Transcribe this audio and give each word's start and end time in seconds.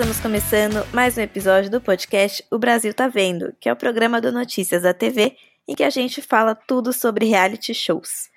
estamos 0.00 0.18
começando 0.18 0.86
mais 0.94 1.18
um 1.18 1.20
episódio 1.20 1.70
do 1.70 1.78
podcast 1.78 2.42
O 2.50 2.58
Brasil 2.58 2.94
Tá 2.94 3.06
Vendo, 3.06 3.54
que 3.60 3.68
é 3.68 3.72
o 3.72 3.76
programa 3.76 4.18
do 4.18 4.32
Notícias 4.32 4.80
da 4.80 4.94
TV 4.94 5.36
em 5.68 5.74
que 5.74 5.84
a 5.84 5.90
gente 5.90 6.22
fala 6.22 6.54
tudo 6.54 6.90
sobre 6.90 7.26
reality 7.26 7.74
shows. 7.74 8.30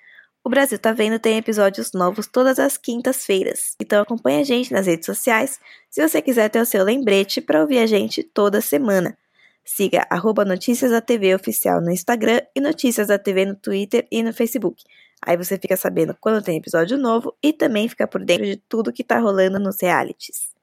O 0.44 0.50
Brasil 0.50 0.78
Tá 0.78 0.92
Vendo 0.92 1.18
tem 1.18 1.38
episódios 1.38 1.92
novos 1.94 2.26
todas 2.26 2.58
as 2.58 2.76
quintas-feiras, 2.76 3.76
então 3.80 4.02
acompanhe 4.02 4.42
a 4.42 4.44
gente 4.44 4.74
nas 4.74 4.86
redes 4.86 5.06
sociais 5.06 5.58
se 5.88 6.06
você 6.06 6.20
quiser 6.20 6.50
ter 6.50 6.60
o 6.60 6.66
seu 6.66 6.84
lembrete 6.84 7.40
para 7.40 7.62
ouvir 7.62 7.78
a 7.78 7.86
gente 7.86 8.22
toda 8.22 8.60
semana. 8.60 9.16
Siga 9.64 10.06
arroba 10.10 10.44
Notícias 10.44 10.90
da 10.90 11.00
TV 11.00 11.34
Oficial 11.34 11.80
no 11.80 11.90
Instagram 11.90 12.42
e 12.54 12.60
Notícias 12.60 13.06
da 13.06 13.18
TV 13.18 13.46
no 13.46 13.56
Twitter 13.56 14.06
e 14.12 14.22
no 14.22 14.34
Facebook. 14.34 14.84
Aí 15.24 15.34
você 15.34 15.56
fica 15.56 15.78
sabendo 15.78 16.14
quando 16.20 16.44
tem 16.44 16.58
episódio 16.58 16.98
novo 16.98 17.34
e 17.42 17.54
também 17.54 17.88
fica 17.88 18.06
por 18.06 18.22
dentro 18.22 18.44
de 18.44 18.58
tudo 18.58 18.92
que 18.92 19.02
tá 19.02 19.18
rolando 19.18 19.58
nos 19.58 19.80
realities. 19.80 20.53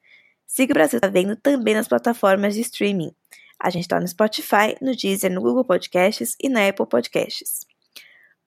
Siga 0.53 0.73
o 0.73 0.75
Brasil 0.75 0.99
Tá 0.99 1.07
Vendo 1.07 1.33
também 1.37 1.73
nas 1.73 1.87
plataformas 1.87 2.55
de 2.55 2.59
streaming. 2.59 3.15
A 3.57 3.69
gente 3.69 3.87
tá 3.87 4.01
no 4.01 4.07
Spotify, 4.07 4.75
no 4.81 4.93
Deezer, 4.93 5.31
no 5.31 5.39
Google 5.39 5.63
Podcasts 5.63 6.35
e 6.37 6.49
na 6.49 6.67
Apple 6.67 6.85
Podcasts. 6.87 7.65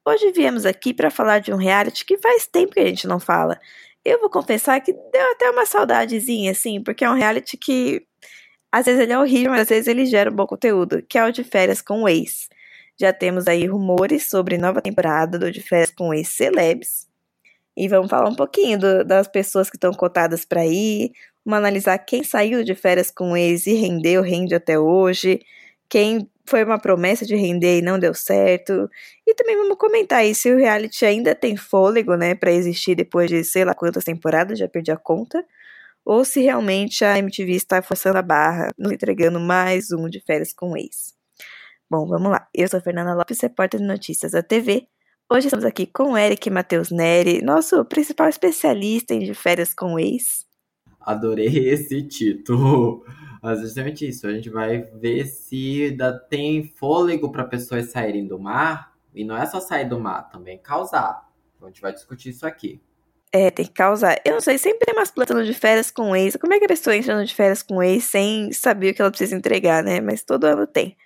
Hoje 0.06 0.30
viemos 0.32 0.66
aqui 0.66 0.92
para 0.92 1.10
falar 1.10 1.38
de 1.38 1.50
um 1.50 1.56
reality 1.56 2.04
que 2.04 2.18
faz 2.18 2.46
tempo 2.46 2.74
que 2.74 2.80
a 2.80 2.84
gente 2.84 3.06
não 3.06 3.18
fala. 3.18 3.58
Eu 4.04 4.20
vou 4.20 4.28
confessar 4.28 4.82
que 4.82 4.92
deu 4.92 5.32
até 5.32 5.48
uma 5.48 5.64
saudadezinha, 5.64 6.50
assim, 6.50 6.82
porque 6.82 7.06
é 7.06 7.10
um 7.10 7.14
reality 7.14 7.56
que 7.56 8.06
às 8.70 8.84
vezes 8.84 9.00
ele 9.00 9.14
é 9.14 9.18
horrível, 9.18 9.52
mas 9.52 9.62
às 9.62 9.68
vezes 9.70 9.88
ele 9.88 10.04
gera 10.04 10.30
um 10.30 10.36
bom 10.36 10.46
conteúdo, 10.46 11.02
que 11.08 11.16
é 11.16 11.24
o 11.24 11.32
de 11.32 11.42
férias 11.42 11.80
com 11.80 12.02
o 12.02 12.08
ex. 12.08 12.50
Já 13.00 13.14
temos 13.14 13.48
aí 13.48 13.64
rumores 13.66 14.28
sobre 14.28 14.58
nova 14.58 14.82
temporada 14.82 15.38
do 15.38 15.50
de 15.50 15.62
férias 15.62 15.90
com 15.90 16.12
ex 16.12 16.28
celebs. 16.28 17.08
E 17.74 17.88
vamos 17.88 18.10
falar 18.10 18.28
um 18.28 18.36
pouquinho 18.36 18.78
do, 18.78 19.04
das 19.04 19.26
pessoas 19.26 19.70
que 19.70 19.76
estão 19.76 19.92
cotadas 19.92 20.44
para 20.44 20.66
ir, 20.66 21.12
vamos 21.44 21.58
analisar 21.58 21.98
quem 21.98 22.22
saiu 22.24 22.64
de 22.64 22.74
férias 22.74 23.10
com 23.10 23.32
o 23.32 23.36
ex 23.36 23.66
e 23.66 23.74
rendeu, 23.74 24.22
rende 24.22 24.54
até 24.54 24.78
hoje, 24.78 25.40
quem 25.88 26.28
foi 26.46 26.64
uma 26.64 26.78
promessa 26.78 27.24
de 27.24 27.34
render 27.34 27.78
e 27.78 27.82
não 27.82 27.98
deu 27.98 28.14
certo. 28.14 28.88
E 29.26 29.34
também 29.34 29.56
vamos 29.56 29.76
comentar 29.78 30.20
aí 30.20 30.34
se 30.34 30.52
o 30.52 30.58
reality 30.58 31.04
ainda 31.04 31.34
tem 31.34 31.56
fôlego, 31.56 32.16
né, 32.16 32.34
para 32.34 32.52
existir 32.52 32.94
depois 32.94 33.28
de 33.30 33.42
sei 33.44 33.64
lá 33.64 33.74
quantas 33.74 34.04
temporadas, 34.04 34.58
já 34.58 34.68
perdi 34.68 34.90
a 34.90 34.96
conta, 34.96 35.44
ou 36.04 36.24
se 36.24 36.40
realmente 36.42 37.04
a 37.04 37.18
MTV 37.18 37.52
está 37.52 37.80
forçando 37.82 38.18
a 38.18 38.22
barra, 38.22 38.70
nos 38.78 38.92
entregando 38.92 39.40
mais 39.40 39.90
um 39.90 40.08
de 40.08 40.20
férias 40.20 40.52
com 40.52 40.76
ex. 40.76 41.14
Bom, 41.90 42.06
vamos 42.06 42.30
lá. 42.30 42.46
Eu 42.52 42.68
sou 42.68 42.80
Fernanda 42.80 43.14
Lopes, 43.14 43.40
repórter 43.40 43.80
de 43.80 43.86
notícias 43.86 44.32
da 44.32 44.42
TV. 44.42 44.86
Hoje 45.30 45.46
estamos 45.46 45.64
aqui 45.64 45.86
com 45.86 46.12
o 46.12 46.18
Eric 46.18 46.50
Matheus 46.50 46.90
Neri, 46.90 47.42
nosso 47.42 47.84
principal 47.86 48.28
especialista 48.28 49.14
em 49.14 49.20
de 49.20 49.32
férias 49.32 49.72
com 49.72 49.98
ex. 49.98 50.44
Adorei 51.04 51.68
esse 51.68 52.02
título. 52.02 53.04
Mas 53.42 53.60
justamente 53.60 54.08
isso, 54.08 54.26
a 54.26 54.32
gente 54.32 54.48
vai 54.48 54.82
ver 54.94 55.26
se 55.26 55.84
ainda 55.90 56.18
tem 56.18 56.72
fôlego 56.76 57.30
para 57.30 57.44
pessoas 57.44 57.90
saírem 57.90 58.26
do 58.26 58.38
mar. 58.38 58.94
E 59.14 59.22
não 59.24 59.36
é 59.36 59.46
só 59.46 59.60
sair 59.60 59.88
do 59.88 60.00
mar, 60.00 60.28
também 60.30 60.58
causar. 60.58 61.28
Então 61.54 61.68
a 61.68 61.70
gente 61.70 61.80
vai 61.80 61.92
discutir 61.92 62.30
isso 62.30 62.46
aqui. 62.46 62.80
É, 63.30 63.50
tem 63.50 63.64
que 63.66 63.72
causar. 63.72 64.20
Eu 64.24 64.34
não 64.34 64.40
sei, 64.40 64.56
sempre 64.58 64.86
tem 64.86 64.94
umas 64.94 65.10
plantas 65.10 65.46
de 65.46 65.54
férias 65.54 65.90
com 65.90 66.14
ex. 66.14 66.36
Como 66.36 66.54
é 66.54 66.58
que 66.58 66.64
a 66.64 66.68
pessoa 66.68 66.96
entra 66.96 67.16
no 67.16 67.24
de 67.24 67.34
férias 67.34 67.62
com 67.62 67.82
ex 67.82 68.04
sem 68.04 68.52
saber 68.52 68.90
o 68.90 68.94
que 68.94 69.02
ela 69.02 69.10
precisa 69.10 69.34
entregar, 69.34 69.82
né? 69.82 70.00
Mas 70.00 70.22
todo 70.22 70.44
ano 70.44 70.66
tem. 70.66 70.96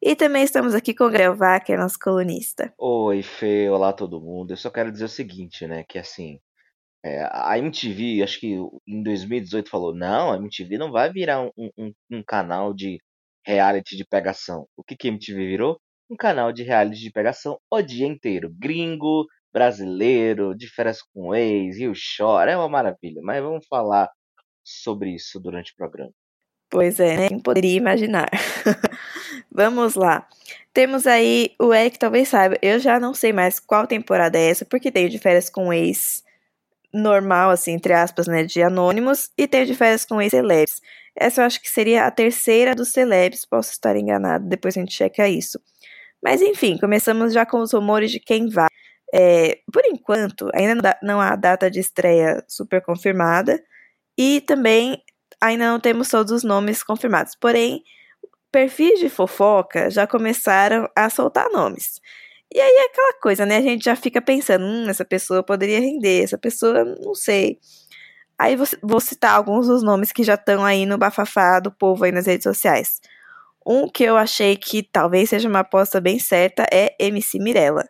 E 0.00 0.16
também 0.16 0.42
estamos 0.42 0.74
aqui 0.74 0.92
com 0.92 1.04
o 1.04 1.08
Gabriel 1.08 1.36
Wacker, 1.36 1.78
nosso 1.78 1.98
colunista. 1.98 2.72
Oi, 2.76 3.22
Fê, 3.22 3.68
olá 3.68 3.92
todo 3.92 4.20
mundo. 4.20 4.52
Eu 4.52 4.56
só 4.56 4.70
quero 4.70 4.90
dizer 4.90 5.04
o 5.04 5.08
seguinte, 5.08 5.66
né? 5.66 5.84
Que 5.88 5.98
assim, 5.98 6.40
é, 7.04 7.28
a 7.30 7.58
MTV, 7.58 8.22
acho 8.22 8.40
que 8.40 8.56
em 8.88 9.02
2018 9.02 9.68
falou, 9.68 9.94
não, 9.94 10.32
a 10.32 10.36
MTV 10.36 10.78
não 10.78 10.90
vai 10.90 11.12
virar 11.12 11.42
um, 11.42 11.70
um, 11.76 11.92
um 12.10 12.22
canal 12.22 12.72
de 12.72 12.98
reality 13.46 13.94
de 13.94 14.06
pegação. 14.06 14.66
O 14.74 14.82
que 14.82 14.96
que 14.96 15.08
a 15.08 15.10
MTV 15.10 15.46
virou? 15.46 15.78
Um 16.10 16.16
canal 16.16 16.50
de 16.50 16.62
reality 16.62 17.00
de 17.00 17.10
pegação 17.10 17.58
o 17.70 17.82
dia 17.82 18.06
inteiro. 18.06 18.50
Gringo, 18.58 19.26
brasileiro, 19.52 20.56
de 20.56 20.66
férias 20.66 21.02
com 21.02 21.34
ex, 21.34 21.76
Rio 21.76 21.92
Shore, 21.94 22.50
é 22.50 22.56
uma 22.56 22.70
maravilha. 22.70 23.20
Mas 23.22 23.42
vamos 23.42 23.66
falar 23.68 24.08
sobre 24.64 25.10
isso 25.10 25.38
durante 25.38 25.72
o 25.72 25.76
programa. 25.76 26.12
Pois 26.70 26.98
é, 26.98 27.16
né? 27.18 27.28
Quem 27.28 27.38
poderia 27.38 27.76
imaginar? 27.76 28.30
Vamos 29.52 29.94
lá. 29.94 30.26
Temos 30.72 31.06
aí 31.06 31.54
o 31.60 31.72
Eric, 31.72 31.98
talvez 31.98 32.28
saiba. 32.28 32.56
Eu 32.62 32.80
já 32.80 32.98
não 32.98 33.12
sei 33.12 33.32
mais 33.32 33.60
qual 33.60 33.86
temporada 33.86 34.38
é 34.38 34.48
essa, 34.48 34.64
porque 34.64 34.90
tenho 34.90 35.10
de 35.10 35.18
férias 35.18 35.50
com 35.50 35.72
ex 35.72 36.24
normal, 36.94 37.50
assim, 37.50 37.72
entre 37.72 37.92
aspas, 37.92 38.26
né, 38.28 38.44
de 38.44 38.62
anônimos, 38.62 39.30
e 39.36 39.48
tenho 39.48 39.66
de 39.66 39.74
férias 39.74 40.04
com 40.04 40.22
ex-celebs. 40.22 40.80
Essa 41.16 41.42
eu 41.42 41.46
acho 41.46 41.60
que 41.60 41.68
seria 41.68 42.06
a 42.06 42.10
terceira 42.10 42.74
dos 42.74 42.90
celebs, 42.92 43.44
posso 43.44 43.72
estar 43.72 43.96
enganado, 43.96 44.48
depois 44.48 44.76
a 44.76 44.80
gente 44.80 44.94
checa 44.94 45.28
isso. 45.28 45.60
Mas 46.22 46.40
enfim, 46.40 46.78
começamos 46.78 47.32
já 47.34 47.44
com 47.44 47.60
os 47.60 47.72
rumores 47.72 48.10
de 48.10 48.20
quem 48.20 48.48
vai. 48.48 48.68
É, 49.12 49.58
por 49.72 49.84
enquanto, 49.84 50.50
ainda 50.54 50.96
não 51.02 51.20
há 51.20 51.36
data 51.36 51.70
de 51.70 51.80
estreia 51.80 52.42
super 52.48 52.80
confirmada, 52.82 53.62
e 54.18 54.40
também 54.42 55.02
ainda 55.40 55.66
não 55.66 55.80
temos 55.80 56.08
todos 56.08 56.32
os 56.32 56.44
nomes 56.44 56.82
confirmados. 56.82 57.34
Porém, 57.34 57.82
perfis 58.52 59.00
de 59.00 59.08
fofoca 59.10 59.90
já 59.90 60.06
começaram 60.06 60.88
a 60.96 61.10
soltar 61.10 61.50
nomes. 61.50 62.00
E 62.54 62.60
aí 62.60 62.72
é 62.72 62.86
aquela 62.86 63.14
coisa, 63.20 63.44
né? 63.44 63.58
A 63.58 63.62
gente 63.62 63.84
já 63.84 63.96
fica 63.96 64.22
pensando, 64.22 64.64
hum, 64.64 64.88
essa 64.88 65.04
pessoa 65.04 65.42
poderia 65.42 65.80
render, 65.80 66.22
essa 66.22 66.38
pessoa, 66.38 66.84
não 66.84 67.14
sei. 67.14 67.58
Aí 68.38 68.56
vou, 68.56 68.66
vou 68.82 69.00
citar 69.00 69.34
alguns 69.36 69.66
dos 69.68 69.82
nomes 69.82 70.12
que 70.12 70.24
já 70.24 70.34
estão 70.34 70.64
aí 70.64 70.86
no 70.86 70.98
bafafá 70.98 71.60
do 71.60 71.72
povo 71.72 72.04
aí 72.04 72.12
nas 72.12 72.26
redes 72.26 72.44
sociais. 72.44 73.00
Um 73.66 73.88
que 73.88 74.04
eu 74.04 74.16
achei 74.16 74.56
que 74.56 74.82
talvez 74.82 75.30
seja 75.30 75.48
uma 75.48 75.60
aposta 75.60 76.00
bem 76.00 76.18
certa 76.18 76.66
é 76.72 76.94
MC 77.00 77.38
Mirella 77.40 77.84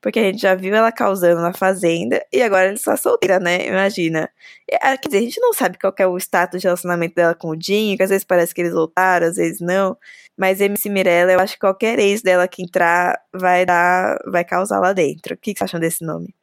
porque 0.00 0.18
a 0.18 0.22
gente 0.24 0.40
já 0.40 0.54
viu 0.54 0.74
ela 0.74 0.92
causando 0.92 1.40
na 1.40 1.52
Fazenda 1.52 2.24
e 2.32 2.40
agora 2.42 2.66
ela 2.66 2.74
está 2.74 2.96
solteira, 2.96 3.40
né? 3.40 3.66
Imagina. 3.66 4.30
É, 4.70 4.96
quer 4.96 5.08
dizer, 5.08 5.18
a 5.18 5.22
gente 5.22 5.40
não 5.40 5.52
sabe 5.52 5.78
qual 5.78 5.94
é 5.98 6.06
o 6.06 6.16
status 6.18 6.60
de 6.60 6.66
relacionamento 6.66 7.14
dela 7.14 7.34
com 7.34 7.50
o 7.50 7.56
Dinho, 7.56 7.96
que 7.96 8.02
às 8.02 8.10
vezes 8.10 8.24
parece 8.24 8.54
que 8.54 8.60
eles 8.60 8.72
voltaram, 8.72 9.26
às 9.26 9.36
vezes 9.36 9.60
não. 9.60 9.96
Mas 10.36 10.60
MC 10.60 10.88
Mirella, 10.88 11.32
eu 11.32 11.40
acho 11.40 11.54
que 11.54 11.60
qualquer 11.60 11.98
ex 11.98 12.22
dela 12.22 12.46
que 12.46 12.62
entrar 12.62 13.20
vai 13.32 13.66
dar, 13.66 14.18
vai 14.26 14.44
causar 14.44 14.78
lá 14.80 14.92
dentro. 14.92 15.34
O 15.34 15.36
que, 15.36 15.52
que 15.52 15.58
você 15.58 15.64
acham 15.64 15.80
desse 15.80 16.04
nome? 16.04 16.34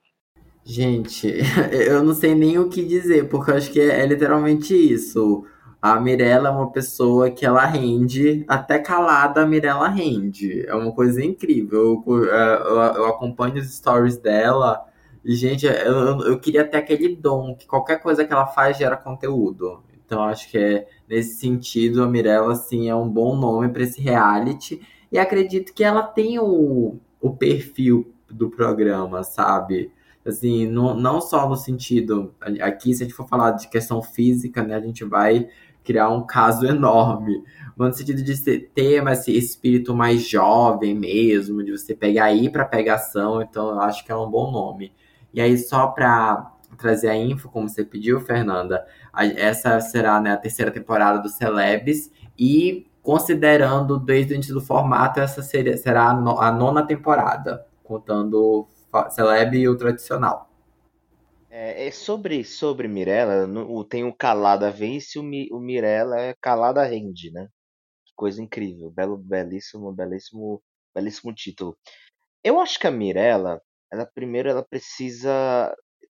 Gente, 0.65 1.31
eu 1.71 2.03
não 2.03 2.13
sei 2.13 2.35
nem 2.35 2.57
o 2.57 2.69
que 2.69 2.83
dizer, 2.83 3.29
porque 3.29 3.51
eu 3.51 3.55
acho 3.55 3.71
que 3.71 3.79
é, 3.79 4.01
é 4.01 4.05
literalmente 4.05 4.73
isso. 4.73 5.45
A 5.85 5.99
Mirella 5.99 6.49
é 6.49 6.51
uma 6.51 6.71
pessoa 6.71 7.29
que 7.29 7.45
ela 7.45 7.63
rende, 7.63 8.43
até 8.47 8.79
calada 8.79 9.43
a 9.43 9.45
Mirella 9.45 9.87
rende. 9.87 10.65
É 10.65 10.73
uma 10.73 10.91
coisa 10.91 11.23
incrível. 11.23 12.03
Eu, 12.07 12.25
é, 12.25 12.55
eu, 12.55 12.75
eu 13.03 13.05
acompanho 13.05 13.57
os 13.57 13.71
stories 13.71 14.17
dela 14.17 14.83
e, 15.23 15.35
gente, 15.35 15.67
eu, 15.67 16.21
eu 16.21 16.39
queria 16.39 16.65
ter 16.67 16.77
aquele 16.77 17.15
dom 17.15 17.55
que 17.55 17.67
qualquer 17.67 18.01
coisa 18.01 18.25
que 18.25 18.33
ela 18.33 18.47
faz 18.47 18.77
gera 18.79 18.97
conteúdo. 18.97 19.83
Então, 20.03 20.23
acho 20.23 20.49
que 20.49 20.57
é 20.57 20.87
nesse 21.07 21.35
sentido, 21.35 22.01
a 22.01 22.07
Mirella, 22.07 22.53
assim, 22.53 22.89
é 22.89 22.95
um 22.95 23.07
bom 23.07 23.35
nome 23.35 23.69
para 23.69 23.83
esse 23.83 24.01
reality. 24.01 24.81
E 25.11 25.19
acredito 25.19 25.71
que 25.71 25.83
ela 25.83 26.01
tem 26.01 26.39
o, 26.39 26.97
o 27.21 27.37
perfil 27.37 28.11
do 28.27 28.49
programa, 28.49 29.23
sabe? 29.23 29.91
Assim, 30.25 30.65
não, 30.65 30.95
não 30.95 31.21
só 31.21 31.47
no 31.47 31.55
sentido. 31.55 32.33
Aqui, 32.59 32.91
se 32.91 33.03
a 33.03 33.05
gente 33.05 33.15
for 33.15 33.27
falar 33.27 33.51
de 33.51 33.67
questão 33.67 34.01
física, 34.01 34.63
né, 34.63 34.73
a 34.73 34.79
gente 34.79 35.03
vai 35.03 35.47
criar 35.85 36.09
um 36.09 36.25
caso 36.25 36.65
enorme. 36.65 37.43
Mas 37.77 37.89
no 37.89 37.93
sentido 37.93 38.23
de 38.23 38.59
ter 38.59 39.07
esse 39.07 39.37
espírito 39.37 39.93
mais 39.95 40.27
jovem 40.27 40.95
mesmo, 40.95 41.63
de 41.63 41.71
você 41.71 41.93
pegar 41.93 42.25
aí 42.25 42.49
para 42.49 42.65
pegação, 42.65 43.41
então 43.41 43.69
eu 43.69 43.79
acho 43.81 44.03
que 44.03 44.11
é 44.11 44.15
um 44.15 44.29
bom 44.29 44.51
nome. 44.51 44.91
E 45.33 45.41
aí, 45.41 45.57
só 45.57 45.87
para 45.87 46.51
trazer 46.77 47.09
a 47.09 47.15
info, 47.15 47.49
como 47.49 47.69
você 47.69 47.83
pediu, 47.83 48.19
Fernanda, 48.19 48.85
essa 49.37 49.79
será 49.79 50.19
né, 50.19 50.31
a 50.31 50.37
terceira 50.37 50.71
temporada 50.71 51.19
do 51.19 51.29
Celebs, 51.29 52.11
e 52.37 52.87
considerando 53.01 53.99
desde 53.99 54.33
o 54.33 54.35
início 54.35 54.53
do 54.53 54.61
formato, 54.61 55.19
essa 55.19 55.41
seria, 55.41 55.77
será 55.77 56.09
a, 56.09 56.47
a 56.47 56.51
nona 56.51 56.85
temporada, 56.85 57.65
contando 57.83 58.67
Celeb 59.09 59.57
e 59.57 59.69
o 59.69 59.77
tradicional. 59.77 60.49
É, 61.57 61.87
é 61.87 61.91
sobre, 61.91 62.43
sobre 62.43 62.85
Mirella, 62.85 63.47
tem 63.89 64.03
o 64.03 64.13
Calada 64.13 64.69
Vence, 64.69 65.17
o, 65.17 65.23
Mi, 65.23 65.47
o 65.53 65.57
Mirella 65.59 66.19
é 66.19 66.35
Calada 66.41 66.83
Rende, 66.83 67.31
né? 67.31 67.47
Que 68.05 68.13
coisa 68.15 68.41
incrível, 68.43 68.91
belo, 68.91 69.17
belíssimo, 69.17 69.93
belíssimo, 69.93 70.61
belíssimo 70.93 71.33
título. 71.33 71.77
Eu 72.43 72.59
acho 72.59 72.79
que 72.79 72.87
a 72.87 72.91
Mirella, 72.91 73.61
ela 73.91 74.05
primeiro 74.05 74.49
ela 74.49 74.63
precisa 74.63 75.75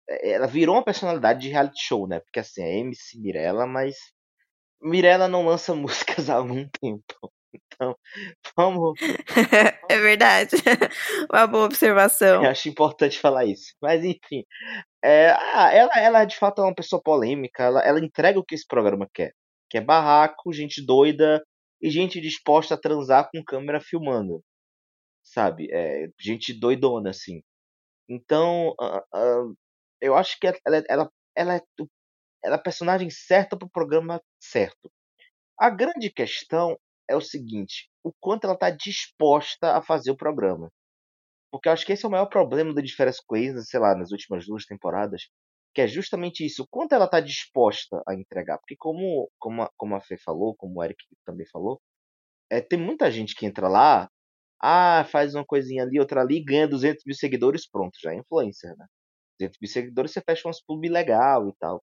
ela 0.09 0.47
virou 0.47 0.77
uma 0.77 0.85
personalidade 0.85 1.43
de 1.43 1.51
reality 1.51 1.83
show, 1.83 2.09
né? 2.09 2.21
Porque 2.21 2.41
assim, 2.41 2.63
é 2.63 2.79
MC 2.79 3.21
Mirella, 3.21 3.67
mas 3.67 3.97
Mirella 4.83 5.29
não 5.29 5.47
lança 5.47 5.75
músicas 5.77 6.31
há 6.31 6.37
algum 6.37 6.69
tempo. 6.81 7.33
Então, 7.55 7.97
vamos. 8.57 8.99
é 9.91 9.99
verdade. 9.99 10.57
Uma 11.33 11.47
boa 11.47 11.65
observação. 11.65 12.45
Eu 12.45 12.51
acho 12.51 12.69
importante 12.69 13.19
falar 13.19 13.45
isso. 13.45 13.75
Mas 13.81 14.05
enfim. 14.05 14.45
É, 15.03 15.31
ah, 15.31 15.71
ela, 15.73 15.93
ela 15.97 16.25
de 16.25 16.37
fato 16.37 16.61
é 16.61 16.65
uma 16.65 16.75
pessoa 16.75 17.03
polêmica. 17.03 17.65
Ela, 17.65 17.83
ela 17.83 18.01
entrega 18.01 18.39
o 18.39 18.45
que 18.45 18.55
esse 18.55 18.67
programa 18.67 19.09
quer. 19.13 19.33
Que 19.71 19.79
é 19.79 19.81
barraco, 19.81 20.53
gente 20.53 20.85
doida 20.85 21.43
e 21.81 21.91
gente 21.91 22.21
disposta 22.21 22.75
a 22.75 22.81
transar 22.81 23.29
com 23.31 23.45
câmera 23.45 23.81
filmando. 23.81 24.43
Sabe? 25.23 25.69
É, 25.73 26.09
gente 26.19 26.53
doidona, 26.59 27.11
assim. 27.11 27.43
Então, 28.09 28.75
uh, 28.81 28.99
uh, 29.15 29.55
eu 30.01 30.17
acho 30.17 30.39
que 30.41 30.47
ela, 30.47 30.57
ela, 30.67 31.11
ela, 31.37 31.57
é, 31.57 31.61
ela 32.43 32.55
é 32.55 32.59
a 32.59 32.59
personagem 32.59 33.11
certa 33.11 33.57
pro 33.57 33.69
programa 33.69 34.21
certo. 34.41 34.91
A 35.59 35.69
grande 35.71 36.11
questão 36.11 36.79
é 37.09 37.17
o 37.17 37.21
seguinte: 37.21 37.89
o 38.05 38.13
quanto 38.21 38.45
ela 38.45 38.55
está 38.55 38.71
disposta 38.71 39.77
a 39.77 39.83
fazer 39.83 40.11
o 40.11 40.17
programa. 40.17 40.71
Porque 41.51 41.69
eu 41.69 41.73
acho 41.73 41.87
que 41.87 41.93
esse 41.93 42.05
é 42.05 42.09
o 42.09 42.11
maior 42.11 42.27
problema 42.27 42.75
De 42.75 42.95
Férias 42.95 43.21
Coisas, 43.21 43.69
sei 43.69 43.81
lá, 43.81 43.95
nas 43.97 44.13
últimas 44.13 44.47
duas 44.47 44.67
temporadas, 44.67 45.23
que 45.75 45.81
é 45.81 45.87
justamente 45.89 46.45
isso, 46.45 46.63
o 46.63 46.69
quanto 46.69 46.95
ela 46.95 47.07
está 47.07 47.21
disposta 47.21 48.03
a 48.07 48.15
entregar. 48.15 48.59
Porque 48.59 48.77
como, 48.77 49.31
como, 49.39 49.63
a, 49.63 49.71
como 49.77 49.95
a 49.97 50.01
Fê 50.01 50.17
falou, 50.19 50.55
como 50.57 50.81
o 50.81 50.85
Eric 50.85 51.03
também 51.25 51.47
falou, 51.49 51.81
é, 52.51 52.61
tem 52.61 52.79
muita 52.79 53.11
gente 53.11 53.35
que 53.35 53.47
entra 53.47 53.69
lá, 53.69 54.09
ah, 54.63 55.05
faz 55.11 55.35
uma 55.35 55.45
coisinha 55.47 55.85
ali, 55.85 56.01
outra 56.01 56.23
ali, 56.23 56.43
ganha 56.45 56.69
200 56.69 57.05
mil 57.07 57.15
seguidores, 57.17 57.69
pronto, 57.69 57.99
já 58.03 58.13
é 58.13 58.17
influencer, 58.19 58.77
né? 58.77 58.87
200 59.41 59.59
mil 59.61 59.71
seguidores, 59.71 60.13
você 60.13 60.21
fecha 60.23 60.49
umas 60.49 60.63
pub 60.65 60.85
legal 60.87 61.49
e 61.49 61.55
tal. 61.59 61.83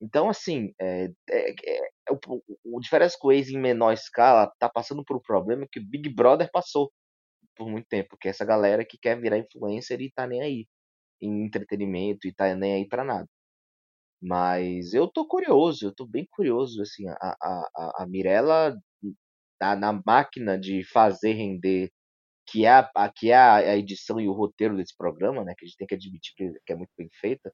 Então, 0.00 0.28
assim, 0.28 0.72
é, 0.80 1.06
é, 1.30 1.50
é, 1.50 1.80
o, 2.10 2.42
o 2.76 2.80
Diferença 2.80 3.16
com 3.20 3.32
em 3.32 3.58
menor 3.58 3.92
escala 3.92 4.52
tá 4.58 4.68
passando 4.68 5.04
por 5.04 5.16
um 5.16 5.20
problema 5.20 5.66
que 5.70 5.80
o 5.80 5.86
Big 5.86 6.08
Brother 6.14 6.50
passou 6.52 6.92
por 7.56 7.68
muito 7.70 7.86
tempo, 7.88 8.16
que 8.20 8.28
é 8.28 8.30
essa 8.32 8.44
galera 8.44 8.84
que 8.84 8.98
quer 8.98 9.20
virar 9.20 9.38
influencer 9.38 10.00
e 10.00 10.12
tá 10.12 10.26
nem 10.26 10.42
aí 10.42 10.66
em 11.22 11.44
entretenimento 11.46 12.28
e 12.28 12.34
tá 12.34 12.54
nem 12.56 12.74
aí 12.76 12.88
para 12.88 13.04
nada. 13.04 13.28
Mas 14.20 14.94
eu 14.94 15.08
tô 15.08 15.26
curioso, 15.26 15.86
eu 15.86 15.94
tô 15.94 16.06
bem 16.06 16.26
curioso, 16.30 16.82
assim, 16.82 17.08
a, 17.08 17.36
a, 17.42 18.02
a 18.02 18.06
Mirella 18.08 18.76
tá 19.58 19.76
na 19.76 19.92
máquina 20.06 20.58
de 20.58 20.84
fazer 20.84 21.32
render 21.34 21.90
que 22.48 22.64
é 22.66 22.70
a, 22.70 23.12
que 23.14 23.30
é 23.30 23.36
a 23.36 23.76
edição 23.76 24.20
e 24.20 24.28
o 24.28 24.32
roteiro 24.32 24.76
desse 24.76 24.96
programa, 24.96 25.44
né? 25.44 25.54
Que 25.58 25.64
a 25.64 25.68
gente 25.68 25.78
tem 25.78 25.86
que 25.86 25.94
admitir 25.96 26.34
que, 26.36 26.52
que 26.66 26.72
é 26.72 26.76
muito 26.76 26.92
bem 26.96 27.08
feita. 27.20 27.52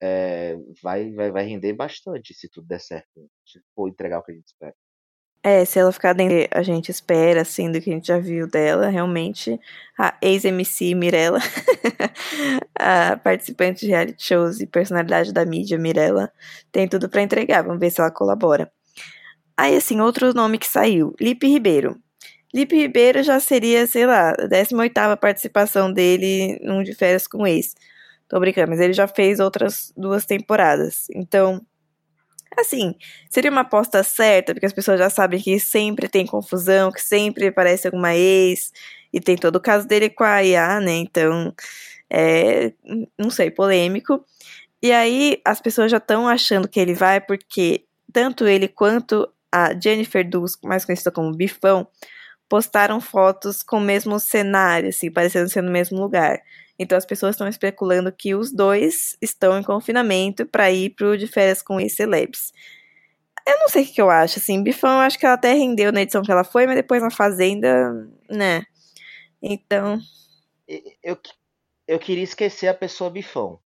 É, 0.00 0.56
vai, 0.82 1.10
vai, 1.12 1.30
vai 1.30 1.46
render 1.46 1.72
bastante 1.72 2.34
se 2.34 2.48
tudo 2.48 2.66
der 2.66 2.80
certo. 2.80 3.28
Se 3.44 3.60
for 3.74 3.88
entregar 3.88 4.18
o 4.18 4.22
que 4.22 4.32
a 4.32 4.34
gente 4.34 4.46
espera. 4.46 4.74
É, 5.42 5.64
se 5.64 5.78
ela 5.78 5.92
ficar 5.92 6.12
dentro 6.12 6.48
a 6.50 6.62
gente 6.62 6.90
espera, 6.90 7.42
assim, 7.42 7.70
do 7.70 7.80
que 7.80 7.88
a 7.88 7.92
gente 7.92 8.08
já 8.08 8.18
viu 8.18 8.48
dela, 8.48 8.88
realmente, 8.88 9.60
a 9.96 10.16
ex-MC 10.20 10.92
Mirella, 10.96 11.38
a 12.76 13.16
participante 13.16 13.86
de 13.86 13.92
reality 13.92 14.24
shows 14.24 14.60
e 14.60 14.66
personalidade 14.66 15.32
da 15.32 15.46
mídia 15.46 15.78
Mirella, 15.78 16.32
tem 16.72 16.88
tudo 16.88 17.08
para 17.08 17.22
entregar. 17.22 17.62
Vamos 17.62 17.78
ver 17.78 17.90
se 17.90 18.00
ela 18.00 18.10
colabora. 18.10 18.72
Aí, 19.56 19.76
assim, 19.76 20.00
outro 20.00 20.34
nome 20.34 20.58
que 20.58 20.66
saiu, 20.66 21.14
Lipe 21.20 21.46
Ribeiro. 21.46 21.96
Lipe 22.52 22.74
Ribeiro 22.76 23.22
já 23.22 23.38
seria, 23.38 23.86
sei 23.86 24.04
lá, 24.04 24.30
a 24.30 24.46
18 24.48 25.16
participação 25.20 25.92
dele 25.92 26.58
num 26.60 26.82
de 26.82 26.92
férias 26.92 27.28
com 27.28 27.46
ex. 27.46 27.76
Tô 28.28 28.40
brincando, 28.40 28.70
mas 28.70 28.80
ele 28.80 28.92
já 28.92 29.06
fez 29.06 29.40
outras 29.40 29.92
duas 29.96 30.26
temporadas. 30.26 31.06
Então, 31.14 31.64
assim, 32.56 32.94
seria 33.30 33.50
uma 33.50 33.62
aposta 33.62 34.02
certa, 34.02 34.52
porque 34.54 34.66
as 34.66 34.72
pessoas 34.72 34.98
já 34.98 35.10
sabem 35.10 35.40
que 35.40 35.58
sempre 35.60 36.08
tem 36.08 36.26
confusão, 36.26 36.90
que 36.90 37.00
sempre 37.00 37.48
aparece 37.48 37.86
alguma 37.86 38.14
ex, 38.14 38.72
e 39.12 39.20
tem 39.20 39.36
todo 39.36 39.56
o 39.56 39.60
caso 39.60 39.86
dele 39.86 40.10
com 40.10 40.24
a 40.24 40.42
IA, 40.42 40.80
né? 40.80 40.92
Então, 40.96 41.54
é, 42.10 42.72
não 43.18 43.30
sei, 43.30 43.50
polêmico. 43.50 44.24
E 44.82 44.92
aí 44.92 45.40
as 45.44 45.60
pessoas 45.60 45.90
já 45.90 45.98
estão 45.98 46.28
achando 46.28 46.68
que 46.68 46.80
ele 46.80 46.94
vai 46.94 47.20
porque 47.20 47.84
tanto 48.12 48.46
ele 48.46 48.68
quanto 48.68 49.28
a 49.52 49.78
Jennifer 49.78 50.28
Dulles, 50.28 50.58
mais 50.64 50.84
conhecida 50.84 51.10
como 51.10 51.34
Bifão, 51.34 51.86
postaram 52.48 53.00
fotos 53.00 53.62
com 53.62 53.78
o 53.78 53.80
mesmo 53.80 54.18
cenário, 54.20 54.88
assim, 54.90 55.10
parecendo 55.10 55.48
ser 55.48 55.62
no 55.62 55.70
mesmo 55.72 56.00
lugar. 56.00 56.40
Então 56.78 56.96
as 56.96 57.06
pessoas 57.06 57.34
estão 57.34 57.48
especulando 57.48 58.12
que 58.12 58.34
os 58.34 58.52
dois 58.52 59.16
estão 59.20 59.58
em 59.58 59.62
confinamento 59.62 60.46
para 60.46 60.70
ir 60.70 60.90
pro 60.90 61.16
de 61.16 61.26
férias 61.26 61.62
com 61.62 61.76
os 61.76 61.92
celebs. 61.94 62.52
Eu 63.46 63.58
não 63.60 63.68
sei 63.68 63.84
o 63.84 63.86
que 63.86 64.02
eu 64.02 64.10
acho, 64.10 64.38
assim, 64.38 64.62
Bifão 64.62 64.90
eu 64.90 65.00
acho 65.00 65.18
que 65.18 65.24
ela 65.24 65.36
até 65.36 65.52
rendeu 65.52 65.92
na 65.92 66.02
edição 66.02 66.22
que 66.22 66.32
ela 66.32 66.42
foi, 66.42 66.66
mas 66.66 66.74
depois 66.74 67.00
na 67.00 67.10
Fazenda, 67.10 67.92
né. 68.28 68.64
Então... 69.40 69.98
Eu, 71.02 71.16
eu 71.86 71.98
queria 71.98 72.24
esquecer 72.24 72.66
a 72.66 72.74
pessoa 72.74 73.08
Bifão. 73.08 73.60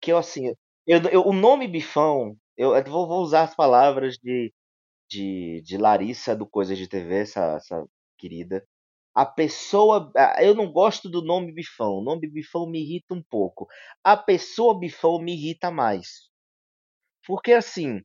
Que 0.00 0.12
eu, 0.12 0.18
assim, 0.18 0.54
eu, 0.86 1.02
eu, 1.10 1.22
o 1.26 1.32
nome 1.32 1.66
Bifão, 1.66 2.36
eu, 2.56 2.76
eu 2.76 2.84
vou, 2.84 3.08
vou, 3.08 3.22
usar 3.22 3.42
as 3.42 3.54
palavras 3.54 4.16
de, 4.16 4.52
de, 5.10 5.60
de 5.62 5.76
Larissa 5.76 6.36
do 6.36 6.46
Coisas 6.46 6.78
de 6.78 6.88
TV, 6.88 7.22
essa, 7.22 7.56
essa 7.56 7.84
querida. 8.16 8.64
A 9.14 9.26
pessoa. 9.26 10.12
Eu 10.40 10.54
não 10.54 10.70
gosto 10.72 11.08
do 11.08 11.22
nome 11.22 11.52
bifão. 11.52 11.98
O 11.98 12.02
nome 12.04 12.28
bifão 12.28 12.68
me 12.70 12.80
irrita 12.80 13.14
um 13.14 13.22
pouco. 13.22 13.66
A 14.04 14.16
pessoa 14.16 14.78
bifão 14.78 15.20
me 15.20 15.32
irrita 15.34 15.70
mais. 15.70 16.30
Porque 17.26 17.52
assim. 17.52 18.00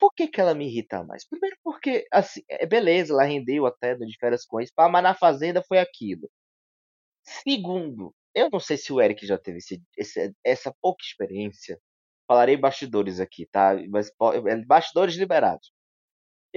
Por 0.00 0.12
que, 0.14 0.28
que 0.28 0.40
ela 0.40 0.54
me 0.54 0.66
irrita 0.66 1.04
mais? 1.04 1.26
Primeiro 1.28 1.56
porque, 1.64 2.06
assim, 2.12 2.42
é 2.48 2.66
beleza, 2.66 3.12
ela 3.12 3.24
rendeu 3.24 3.66
até 3.66 3.94
de 3.96 4.16
férias 4.18 4.44
com 4.46 4.60
isso, 4.60 4.72
mas 4.76 5.02
na 5.02 5.14
fazenda 5.14 5.62
foi 5.66 5.78
aquilo. 5.78 6.30
Segundo, 7.24 8.14
eu 8.34 8.48
não 8.50 8.60
sei 8.60 8.76
se 8.76 8.92
o 8.92 9.00
Eric 9.00 9.26
já 9.26 9.38
teve 9.38 9.58
esse, 9.58 9.82
esse, 9.96 10.34
essa 10.44 10.74
pouca 10.80 11.02
experiência. 11.04 11.80
Falarei 12.26 12.56
bastidores 12.56 13.20
aqui, 13.20 13.46
tá? 13.46 13.74
Mas, 13.90 14.10
bastidores 14.66 15.16
liberados. 15.16 15.72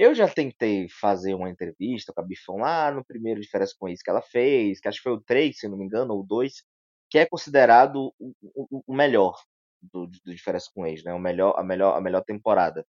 Eu 0.02 0.16
já 0.16 0.28
tentei 0.28 0.88
fazer 0.88 1.32
uma 1.32 1.48
entrevista 1.48 2.12
com 2.12 2.20
a 2.20 2.24
Bifão 2.24 2.56
lá 2.56 2.90
no 2.90 3.04
primeiro 3.04 3.40
de 3.40 3.48
férias 3.48 3.72
com 3.72 3.88
isso 3.88 4.02
que 4.02 4.10
ela 4.10 4.20
fez, 4.20 4.80
que 4.80 4.88
acho 4.88 4.98
que 4.98 5.04
foi 5.04 5.12
o 5.12 5.20
3, 5.20 5.56
se 5.56 5.68
não 5.68 5.78
me 5.78 5.84
engano, 5.84 6.12
ou 6.12 6.22
o 6.22 6.26
2, 6.26 6.64
que 7.08 7.18
é 7.18 7.24
considerado 7.24 8.12
o, 8.18 8.34
o, 8.42 8.82
o 8.84 8.94
melhor 8.96 9.40
do, 9.80 10.08
do 10.08 10.34
de 10.34 10.42
férias 10.42 10.66
com 10.66 10.84
ex, 10.84 11.04
né? 11.04 11.14
O 11.14 11.20
melhor, 11.20 11.54
a, 11.56 11.62
melhor, 11.62 11.96
a 11.96 12.00
melhor 12.00 12.24
temporada, 12.24 12.84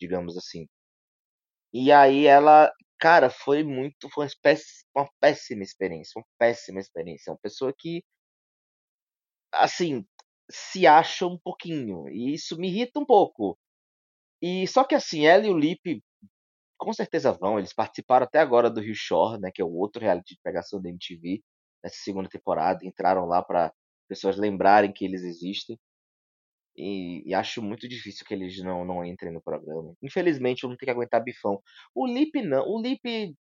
digamos 0.00 0.36
assim. 0.36 0.68
E 1.72 1.90
aí 1.90 2.24
ela, 2.24 2.72
cara, 3.00 3.28
foi 3.30 3.64
muito, 3.64 4.08
foi 4.10 4.22
uma, 4.22 4.28
espécie, 4.28 4.84
uma 4.96 5.08
péssima 5.20 5.64
experiência, 5.64 6.20
uma 6.20 6.26
péssima 6.38 6.78
experiência. 6.78 7.32
Uma 7.32 7.38
pessoa 7.42 7.74
que, 7.76 8.04
assim, 9.52 10.06
se 10.48 10.86
acha 10.86 11.26
um 11.26 11.36
pouquinho, 11.36 12.08
e 12.08 12.32
isso 12.34 12.56
me 12.56 12.68
irrita 12.68 13.00
um 13.00 13.04
pouco. 13.04 13.58
E 14.42 14.66
só 14.68 14.84
que 14.84 14.94
assim, 14.94 15.26
ela 15.26 15.46
e 15.46 15.50
o 15.50 15.58
Lipe 15.58 16.02
com 16.84 16.92
certeza 16.92 17.32
vão. 17.32 17.58
Eles 17.58 17.72
participaram 17.72 18.24
até 18.24 18.38
agora 18.38 18.70
do 18.70 18.80
Rio 18.80 18.94
Shore, 18.94 19.40
né, 19.40 19.50
que 19.52 19.62
é 19.62 19.64
o 19.64 19.72
outro 19.72 20.02
reality 20.02 20.34
de 20.34 20.40
pegação 20.42 20.80
da 20.80 20.88
MTV, 20.88 21.42
nessa 21.82 21.96
segunda 21.96 22.28
temporada. 22.28 22.84
Entraram 22.84 23.26
lá 23.26 23.42
para 23.42 23.72
pessoas 24.08 24.36
lembrarem 24.36 24.92
que 24.92 25.04
eles 25.04 25.22
existem. 25.22 25.78
E, 26.76 27.22
e, 27.28 27.34
acho 27.34 27.62
muito 27.62 27.88
difícil 27.88 28.26
que 28.26 28.34
eles 28.34 28.58
não, 28.62 28.84
não 28.84 29.04
entrem 29.04 29.32
no 29.32 29.40
programa. 29.40 29.94
Infelizmente, 30.02 30.64
eu 30.64 30.70
não 30.70 30.76
tenho 30.76 30.86
que 30.86 30.90
aguentar 30.90 31.22
bifão. 31.22 31.62
O 31.94 32.06
Lip 32.06 32.42
não. 32.42 32.66
O 32.68 32.80
Lip, 32.82 33.36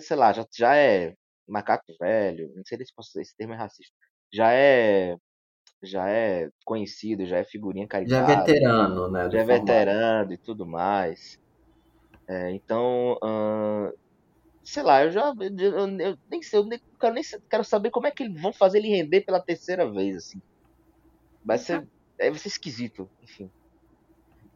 sei 0.00 0.16
lá, 0.16 0.32
já, 0.32 0.46
já 0.56 0.76
é 0.76 1.14
macaco 1.46 1.84
velho. 2.00 2.50
Não 2.56 2.64
sei 2.64 2.78
se 2.78 3.20
esse 3.20 3.36
termo 3.36 3.54
é 3.54 3.56
racista. 3.56 3.94
Já 4.32 4.52
é 4.52 5.16
já 5.82 6.08
é 6.08 6.50
conhecido, 6.64 7.26
já 7.26 7.38
é 7.38 7.44
figurinha 7.44 7.86
caricatura. 7.88 8.26
Já 8.26 8.32
é 8.32 8.36
veterano, 8.44 9.10
né? 9.10 9.30
Já 9.30 9.38
é 9.40 9.44
veterano 9.44 10.32
e 10.32 10.38
tudo 10.38 10.66
mais. 10.66 11.38
É, 12.30 12.52
então, 12.52 13.18
uh, 13.24 13.92
sei 14.62 14.84
lá, 14.84 15.04
eu 15.04 15.10
já. 15.10 15.34
Eu, 15.40 15.88
eu, 15.98 16.18
nem 16.30 16.40
sei, 16.40 16.60
eu 16.60 16.64
nem, 16.64 16.80
quero, 17.00 17.12
nem 17.12 17.24
quero 17.50 17.64
saber 17.64 17.90
como 17.90 18.06
é 18.06 18.12
que 18.12 18.22
eles 18.22 18.40
vão 18.40 18.52
fazer 18.52 18.78
ele 18.78 18.86
render 18.86 19.22
pela 19.22 19.40
terceira 19.40 19.90
vez, 19.90 20.16
assim. 20.16 20.40
Vai 21.44 21.58
ser. 21.58 21.84
É, 22.16 22.30
vai 22.30 22.38
ser 22.38 22.46
esquisito, 22.46 23.10
enfim. 23.20 23.50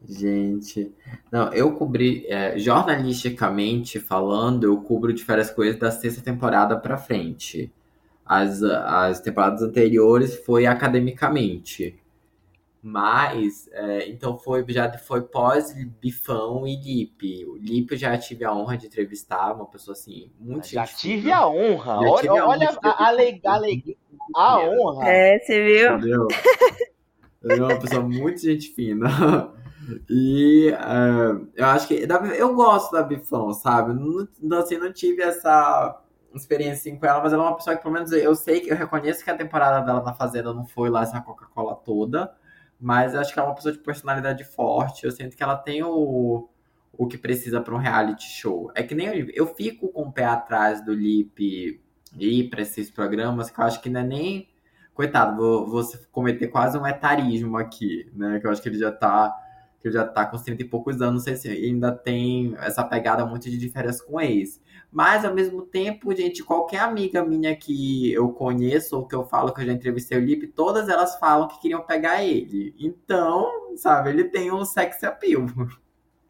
Gente, 0.07 0.93
não, 1.29 1.51
eu 1.51 1.75
cobri, 1.75 2.25
é, 2.27 2.57
jornalisticamente 2.57 3.99
falando, 3.99 4.63
eu 4.63 4.81
cubro 4.81 5.13
várias 5.25 5.51
coisas 5.51 5.77
da 5.77 5.91
sexta 5.91 6.21
temporada 6.21 6.79
pra 6.79 6.97
frente. 6.97 7.73
As, 8.25 8.63
as 8.63 9.19
temporadas 9.19 9.61
anteriores 9.61 10.33
foi 10.45 10.65
academicamente. 10.65 11.99
Mas, 12.87 13.67
é, 13.71 14.07
então 14.07 14.37
foi, 14.37 14.63
já 14.69 14.95
foi 14.99 15.23
pós-Bifão 15.23 16.67
e 16.67 16.75
Lipe. 16.75 17.43
O 17.43 17.57
Lipe 17.57 17.95
eu 17.95 17.97
já 17.97 18.15
tive 18.15 18.45
a 18.45 18.53
honra 18.53 18.77
de 18.77 18.85
entrevistar, 18.85 19.53
uma 19.55 19.65
pessoa 19.65 19.93
assim, 19.93 20.31
muito 20.39 20.67
Já 20.67 20.85
gente 20.85 20.97
tive 20.99 21.21
fina. 21.23 21.37
a 21.37 21.49
honra. 21.49 21.93
Já 21.95 21.99
Olha, 21.99 22.21
tive 22.21 22.27
a 22.29 22.33
honra 22.33 22.47
olha 22.47 22.69
a, 22.83 23.07
a, 24.35 24.59
honra. 24.69 25.09
É, 25.09 25.39
você 25.39 25.63
viu? 25.63 25.97
Entendeu? 25.97 26.27
Ele 27.43 27.59
é 27.59 27.63
uma 27.63 27.79
pessoa 27.79 28.03
muito 28.03 28.39
gente 28.39 28.69
fina. 28.69 29.07
E 30.09 30.69
é, 30.69 31.61
eu 31.61 31.65
acho 31.67 31.87
que. 31.87 32.07
Eu 32.39 32.55
gosto 32.55 32.91
da 32.91 33.03
Bifão, 33.03 33.53
sabe? 33.53 33.93
Não, 33.93 34.27
não, 34.41 34.57
assim, 34.57 34.79
não 34.79 34.91
tive 34.91 35.21
essa 35.21 36.01
experiência 36.33 36.91
assim, 36.91 36.99
com 36.99 37.05
ela, 37.05 37.21
mas 37.21 37.33
ela 37.33 37.43
é 37.43 37.47
uma 37.47 37.55
pessoa 37.55 37.75
que, 37.75 37.83
pelo 37.83 37.93
menos, 37.93 38.11
eu 38.11 38.33
sei 38.33 38.61
que 38.61 38.71
eu 38.71 38.75
reconheço 38.75 39.23
que 39.23 39.29
a 39.29 39.37
temporada 39.37 39.85
dela 39.85 40.01
na 40.01 40.15
Fazenda 40.15 40.51
não 40.51 40.65
foi 40.65 40.89
lá 40.89 41.03
essa 41.03 41.21
Coca-Cola 41.21 41.75
toda. 41.75 42.33
Mas 42.79 43.15
acho 43.15 43.33
que 43.33 43.39
ela 43.39 43.47
é 43.47 43.51
uma 43.51 43.55
pessoa 43.55 43.73
de 43.73 43.79
personalidade 43.79 44.43
forte. 44.43 45.05
Eu 45.05 45.11
sinto 45.11 45.35
que 45.35 45.43
ela 45.43 45.55
tem 45.55 45.83
o, 45.83 46.49
o 46.93 47.07
que 47.07 47.17
precisa 47.17 47.61
para 47.61 47.73
um 47.73 47.77
reality 47.77 48.25
show. 48.25 48.71
É 48.75 48.83
que 48.83 48.95
nem 48.95 49.07
eu, 49.07 49.27
eu 49.33 49.47
fico 49.47 49.89
com 49.89 50.03
o 50.03 50.11
pé 50.11 50.25
atrás 50.25 50.83
do 50.83 50.93
Lipe 50.93 51.81
ir 52.17 52.49
para 52.49 52.61
esses 52.61 52.89
programas, 52.89 53.49
que 53.49 53.59
eu 53.59 53.65
acho 53.65 53.81
que 53.81 53.89
não 53.89 54.01
é 54.01 54.03
nem. 54.03 54.49
Coitado, 54.93 55.35
vou, 55.35 55.67
vou 55.67 55.83
cometer 56.11 56.47
quase 56.47 56.77
um 56.77 56.87
etarismo 56.87 57.57
aqui, 57.57 58.09
né? 58.13 58.39
Que 58.39 58.47
eu 58.47 58.51
acho 58.51 58.61
que 58.61 58.69
ele 58.69 58.77
já 58.77 58.91
tá. 58.91 59.35
Que 59.85 59.91
já 59.91 60.03
tá 60.03 60.25
com 60.25 60.35
30 60.35 60.63
e 60.63 60.65
poucos 60.65 60.99
anos, 60.99 61.13
não 61.13 61.19
sei 61.19 61.35
se 61.35 61.47
ainda 61.47 61.91
tem 61.91 62.55
essa 62.57 62.83
pegada 62.83 63.23
muito 63.23 63.47
de 63.51 63.55
diferença 63.55 64.03
com 64.03 64.19
ex. 64.19 64.59
Mas 64.91 65.23
ao 65.23 65.31
mesmo 65.31 65.61
tempo, 65.61 66.11
gente, 66.15 66.43
qualquer 66.43 66.79
amiga 66.79 67.23
minha 67.23 67.55
que 67.55 68.11
eu 68.11 68.29
conheço 68.29 68.97
ou 68.97 69.05
que 69.05 69.13
eu 69.13 69.23
falo 69.27 69.53
que 69.53 69.61
eu 69.61 69.65
já 69.67 69.73
entrevistei 69.73 70.17
o 70.17 70.21
Lipe, 70.21 70.47
todas 70.47 70.89
elas 70.89 71.19
falam 71.19 71.47
que 71.47 71.61
queriam 71.61 71.81
pegar 71.85 72.23
ele. 72.23 72.73
Então, 72.79 73.75
sabe, 73.77 74.09
ele 74.09 74.23
tem 74.23 74.51
um 74.51 74.65
sex 74.65 75.03
appeal. 75.03 75.45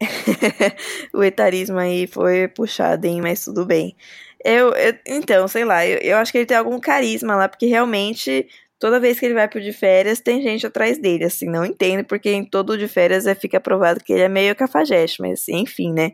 o 1.14 1.22
etarismo 1.22 1.78
aí 1.78 2.06
foi 2.06 2.48
puxado, 2.48 3.06
hein? 3.06 3.20
Mas 3.22 3.42
tudo 3.44 3.64
bem. 3.64 3.96
Eu, 4.44 4.70
eu- 4.74 4.98
então, 5.06 5.48
sei 5.48 5.64
lá, 5.64 5.86
eu, 5.86 5.98
eu 5.98 6.16
acho 6.18 6.30
que 6.30 6.38
ele 6.38 6.46
tem 6.46 6.56
algum 6.56 6.78
carisma 6.78 7.36
lá, 7.36 7.48
porque 7.48 7.66
realmente 7.66 8.46
toda 8.78 9.00
vez 9.00 9.18
que 9.18 9.26
ele 9.26 9.34
vai 9.34 9.48
pro 9.48 9.60
de 9.60 9.72
férias 9.72 10.20
tem 10.20 10.42
gente 10.42 10.66
atrás 10.66 10.98
dele, 10.98 11.24
assim, 11.24 11.46
não 11.46 11.64
entendo, 11.64 12.04
porque 12.04 12.30
em 12.30 12.44
todo 12.44 12.76
de 12.78 12.88
férias 12.88 13.26
é, 13.26 13.34
fica 13.34 13.60
provado 13.60 14.02
que 14.02 14.12
ele 14.12 14.22
é 14.22 14.28
meio 14.28 14.54
cafajeste, 14.56 15.20
mas 15.20 15.48
enfim, 15.48 15.92
né? 15.92 16.12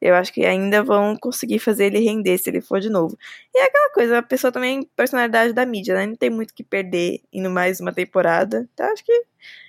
Eu 0.00 0.14
acho 0.14 0.32
que 0.32 0.44
ainda 0.44 0.82
vão 0.82 1.16
conseguir 1.16 1.58
fazer 1.58 1.86
ele 1.86 1.98
render 2.00 2.36
se 2.38 2.50
ele 2.50 2.60
for 2.60 2.80
de 2.80 2.90
novo. 2.90 3.16
E 3.54 3.58
é 3.58 3.64
aquela 3.64 3.90
coisa, 3.92 4.18
a 4.18 4.22
pessoa 4.22 4.52
também 4.52 4.88
personalidade 4.94 5.52
da 5.54 5.64
mídia, 5.64 5.94
né? 5.94 6.06
Não 6.06 6.16
tem 6.16 6.30
muito 6.30 6.52
que 6.54 6.62
perder 6.62 7.20
indo 7.32 7.48
mais 7.50 7.80
uma 7.80 7.92
temporada. 7.92 8.68
Então 8.74 8.92
acho 8.92 9.04
que 9.04 9.24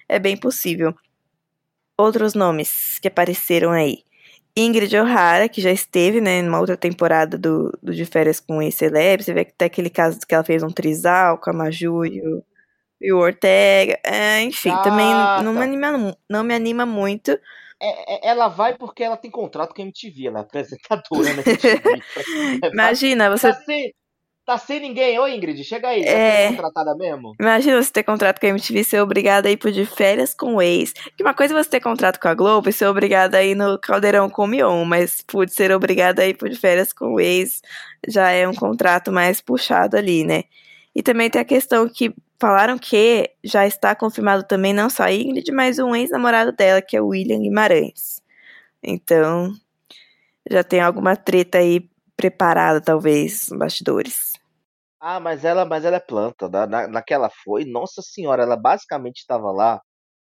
é 0.09 0.19
bem 0.19 0.35
possível. 0.37 0.93
Outros 1.97 2.33
nomes 2.33 2.99
que 2.99 3.07
apareceram 3.07 3.71
aí. 3.71 4.04
Ingrid 4.57 4.95
O'Hara, 4.95 5.50
que 5.50 5.59
já 5.62 5.71
esteve, 5.71 6.21
né, 6.21 6.41
numa 6.41 6.59
outra 6.59 6.77
temporada 6.77 7.38
do, 7.38 7.77
do 7.83 7.93
De 7.93 8.05
Férias 8.05 8.39
com 8.39 8.62
ex-celeb. 8.62 9.21
Você 9.24 9.33
vê 9.33 9.43
que 9.43 9.53
tem 9.53 9.65
aquele 9.65 9.89
caso 9.89 10.19
que 10.25 10.33
ela 10.33 10.43
fez 10.43 10.63
um 10.63 10.71
trisal 10.71 11.38
com 11.38 11.50
a 11.50 11.53
Maju 11.53 12.05
e 12.05 12.21
o, 12.21 12.43
e 13.01 13.12
o 13.12 13.17
Ortega. 13.17 14.00
É, 14.05 14.41
enfim, 14.41 14.74
também 14.81 15.12
Gata. 15.12 15.43
não 15.43 15.53
me, 15.53 15.62
anima, 15.62 16.17
não 16.29 16.43
me 16.43 16.53
anima 16.53 16.85
muito. 16.85 17.31
É- 17.81 18.27
é- 18.27 18.29
ela 18.29 18.47
vai 18.47 18.77
porque 18.77 19.03
ela 19.03 19.17
tem 19.17 19.29
contrato 19.29 19.74
com 19.75 19.81
a 19.81 19.85
MTV, 19.85 20.27
ela 20.27 20.39
é 20.39 20.41
apresentadora 20.41 21.33
na 21.33 21.41
MTV. 21.41 21.81
Imagina, 22.74 23.29
você 23.29 23.51
Tá 23.51 23.59
tá 24.45 24.57
sem 24.57 24.79
ninguém. 24.79 25.19
Ô, 25.19 25.27
Ingrid, 25.27 25.63
chega 25.63 25.89
aí. 25.89 26.03
É. 26.03 26.49
Contratada 26.49 26.95
mesmo? 26.95 27.35
Imagina 27.39 27.81
você 27.81 27.91
ter 27.91 28.03
contrato 28.03 28.39
com 28.39 28.45
a 28.45 28.49
MTV 28.49 28.79
e 28.79 28.83
ser 28.83 29.01
obrigada 29.01 29.49
a 29.49 29.51
ir 29.51 29.57
pro 29.57 29.71
de 29.71 29.85
férias 29.85 30.33
com 30.33 30.55
o 30.55 30.61
ex. 30.61 30.93
Que 31.17 31.23
uma 31.23 31.33
coisa 31.33 31.53
é 31.53 31.63
você 31.63 31.69
ter 31.69 31.79
contrato 31.79 32.19
com 32.19 32.27
a 32.27 32.33
Globo 32.33 32.69
e 32.69 32.73
ser 32.73 32.87
obrigada 32.87 33.37
a 33.37 33.43
ir 33.43 33.55
no 33.55 33.79
Caldeirão 33.79 34.29
com 34.29 34.43
o 34.43 34.47
Mion, 34.47 34.85
mas 34.85 35.21
putz, 35.21 35.53
ser 35.53 35.71
obrigada 35.71 36.21
a 36.21 36.27
ir 36.27 36.35
pro 36.35 36.49
de 36.49 36.55
férias 36.55 36.93
com 36.93 37.13
o 37.13 37.19
ex 37.19 37.61
já 38.07 38.29
é 38.29 38.47
um 38.47 38.53
contrato 38.53 39.11
mais 39.11 39.41
puxado 39.41 39.97
ali, 39.97 40.23
né? 40.23 40.43
E 40.93 41.01
também 41.03 41.29
tem 41.29 41.41
a 41.41 41.45
questão 41.45 41.87
que 41.89 42.13
falaram 42.39 42.77
que 42.77 43.29
já 43.43 43.65
está 43.65 43.95
confirmado 43.95 44.43
também 44.43 44.73
não 44.73 44.89
só 44.89 45.03
a 45.03 45.11
Ingrid, 45.11 45.51
mas 45.51 45.79
um 45.79 45.95
ex-namorado 45.95 46.51
dela, 46.51 46.81
que 46.81 46.95
é 46.95 47.01
o 47.01 47.07
William 47.07 47.39
Guimarães. 47.39 48.21
Então, 48.83 49.53
já 50.49 50.63
tem 50.63 50.79
alguma 50.79 51.15
treta 51.15 51.57
aí 51.57 51.89
preparada, 52.15 52.79
talvez, 52.79 53.49
nos 53.49 53.59
bastidores. 53.59 54.25
Ah, 55.07 55.19
mas 55.19 55.45
ela, 55.45 55.65
mas 55.65 55.85
ela 55.85 55.97
é 55.97 56.00
planta. 56.00 56.50
Na, 56.50 56.65
na, 56.65 56.88
naquela 56.88 57.29
foi, 57.29 57.63
nossa 57.63 58.01
senhora, 58.01 58.41
ela 58.43 58.55
basicamente 58.57 59.17
estava 59.17 59.51
lá 59.51 59.79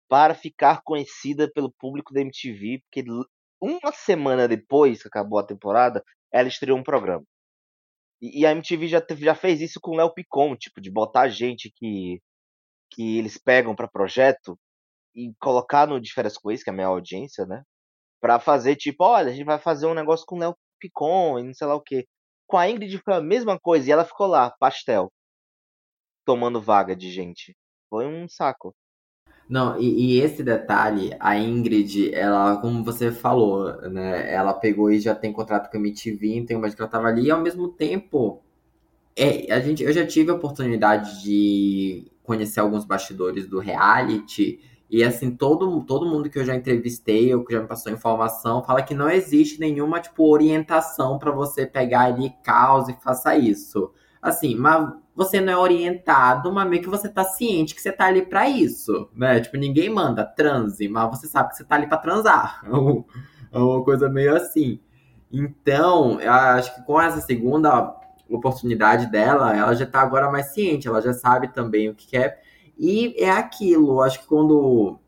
para 0.08 0.34
ficar 0.34 0.82
conhecida 0.84 1.50
pelo 1.52 1.72
público 1.78 2.12
da 2.14 2.20
MTV, 2.22 2.80
porque 2.82 3.04
uma 3.62 3.92
semana 3.92 4.48
depois 4.48 5.02
que 5.02 5.08
acabou 5.08 5.38
a 5.38 5.46
temporada, 5.46 6.02
ela 6.32 6.48
estreou 6.48 6.78
um 6.78 6.82
programa. 6.82 7.24
E, 8.20 8.40
e 8.42 8.46
a 8.46 8.52
MTV 8.52 8.88
já, 8.88 9.02
já 9.18 9.34
fez 9.34 9.60
isso 9.60 9.80
com 9.80 9.92
o 9.92 9.96
Léo 9.96 10.12
Picon, 10.14 10.56
tipo, 10.56 10.80
de 10.80 10.90
botar 10.90 11.28
gente 11.28 11.70
que, 11.76 12.20
que 12.90 13.18
eles 13.18 13.38
pegam 13.38 13.74
para 13.76 13.88
projeto 13.88 14.58
e 15.14 15.32
colocar 15.40 15.86
no 15.88 16.00
De 16.00 16.12
Férias 16.12 16.38
que 16.38 16.70
é 16.70 16.72
a 16.72 16.74
minha 16.74 16.88
audiência, 16.88 17.46
né? 17.46 17.62
Pra 18.20 18.40
fazer, 18.40 18.76
tipo, 18.76 19.04
olha, 19.04 19.30
a 19.30 19.34
gente 19.34 19.46
vai 19.46 19.58
fazer 19.60 19.86
um 19.86 19.94
negócio 19.94 20.26
com 20.26 20.36
o 20.36 20.40
Léo 20.40 20.56
Picon 20.80 21.38
e 21.40 21.44
não 21.44 21.54
sei 21.54 21.66
lá 21.68 21.74
o 21.76 21.82
quê. 21.82 22.06
Com 22.46 22.56
a 22.56 22.68
Ingrid 22.68 22.98
foi 22.98 23.14
a 23.14 23.20
mesma 23.20 23.58
coisa 23.58 23.88
e 23.88 23.92
ela 23.92 24.04
ficou 24.04 24.26
lá, 24.26 24.50
pastel, 24.58 25.10
tomando 26.24 26.60
vaga 26.60 26.94
de 26.94 27.10
gente. 27.10 27.56
Foi 27.88 28.06
um 28.06 28.28
saco. 28.28 28.74
Não, 29.48 29.78
e, 29.78 30.16
e 30.16 30.20
esse 30.20 30.42
detalhe, 30.42 31.14
a 31.20 31.38
Ingrid, 31.38 32.14
ela, 32.14 32.56
como 32.60 32.82
você 32.82 33.12
falou, 33.12 33.72
né? 33.90 34.32
Ela 34.32 34.54
pegou 34.54 34.90
e 34.90 34.98
já 34.98 35.14
tem 35.14 35.32
contrato 35.32 35.70
com 35.70 35.76
a 35.76 35.80
MTV, 35.80 36.36
então 36.36 36.56
imagina 36.56 36.76
que 36.76 36.82
ela 36.82 36.90
tava 36.90 37.08
ali, 37.08 37.26
e 37.26 37.30
ao 37.30 37.40
mesmo 37.40 37.68
tempo, 37.68 38.42
é, 39.16 39.52
a 39.52 39.60
gente, 39.60 39.82
eu 39.82 39.92
já 39.92 40.06
tive 40.06 40.30
a 40.30 40.34
oportunidade 40.34 41.22
de 41.22 42.10
conhecer 42.22 42.60
alguns 42.60 42.84
bastidores 42.86 43.46
do 43.46 43.58
reality, 43.60 44.60
e 44.90 45.02
assim, 45.02 45.34
todo, 45.34 45.82
todo 45.84 46.06
mundo 46.06 46.28
que 46.30 46.38
eu 46.38 46.44
já 46.44 46.54
entrevistei, 46.54 47.34
ou 47.34 47.44
que 47.44 47.52
já 47.52 47.60
me 47.60 47.66
passou 47.66 47.92
informação, 47.92 48.62
fala 48.62 48.82
que 48.82 48.94
não 48.94 49.10
existe 49.10 49.58
nenhuma, 49.58 50.00
tipo, 50.00 50.30
orientação 50.30 51.18
pra 51.18 51.30
você 51.30 51.66
pegar 51.66 52.02
ali 52.02 52.32
causa 52.42 52.92
e 52.92 53.02
faça 53.02 53.36
isso. 53.36 53.90
Assim, 54.20 54.54
mas 54.54 54.92
você 55.14 55.40
não 55.40 55.52
é 55.52 55.56
orientado, 55.56 56.52
mas 56.52 56.68
meio 56.68 56.82
que 56.82 56.88
você 56.88 57.08
tá 57.08 57.24
ciente 57.24 57.74
que 57.74 57.80
você 57.80 57.92
tá 57.92 58.06
ali 58.06 58.22
pra 58.22 58.48
isso, 58.48 59.08
né? 59.14 59.40
Tipo, 59.40 59.56
ninguém 59.56 59.88
manda 59.88 60.24
transe, 60.24 60.88
mas 60.88 61.10
você 61.10 61.26
sabe 61.26 61.50
que 61.50 61.56
você 61.56 61.64
tá 61.64 61.76
ali 61.76 61.86
pra 61.86 61.98
transar. 61.98 62.62
É 63.52 63.58
uma 63.58 63.84
coisa 63.84 64.08
meio 64.08 64.34
assim. 64.34 64.80
Então, 65.30 66.20
eu 66.20 66.32
acho 66.32 66.74
que 66.74 66.82
com 66.82 67.00
essa 67.00 67.20
segunda 67.20 67.94
oportunidade 68.28 69.06
dela, 69.06 69.56
ela 69.56 69.74
já 69.74 69.86
tá 69.86 70.00
agora 70.00 70.28
mais 70.28 70.46
ciente, 70.46 70.88
ela 70.88 71.00
já 71.00 71.12
sabe 71.12 71.46
também 71.46 71.88
o 71.88 71.94
que 71.94 72.08
quer. 72.08 72.42
E 72.78 73.14
é 73.22 73.30
aquilo, 73.30 74.00
acho 74.00 74.20
que 74.20 74.26
quando. 74.26 74.98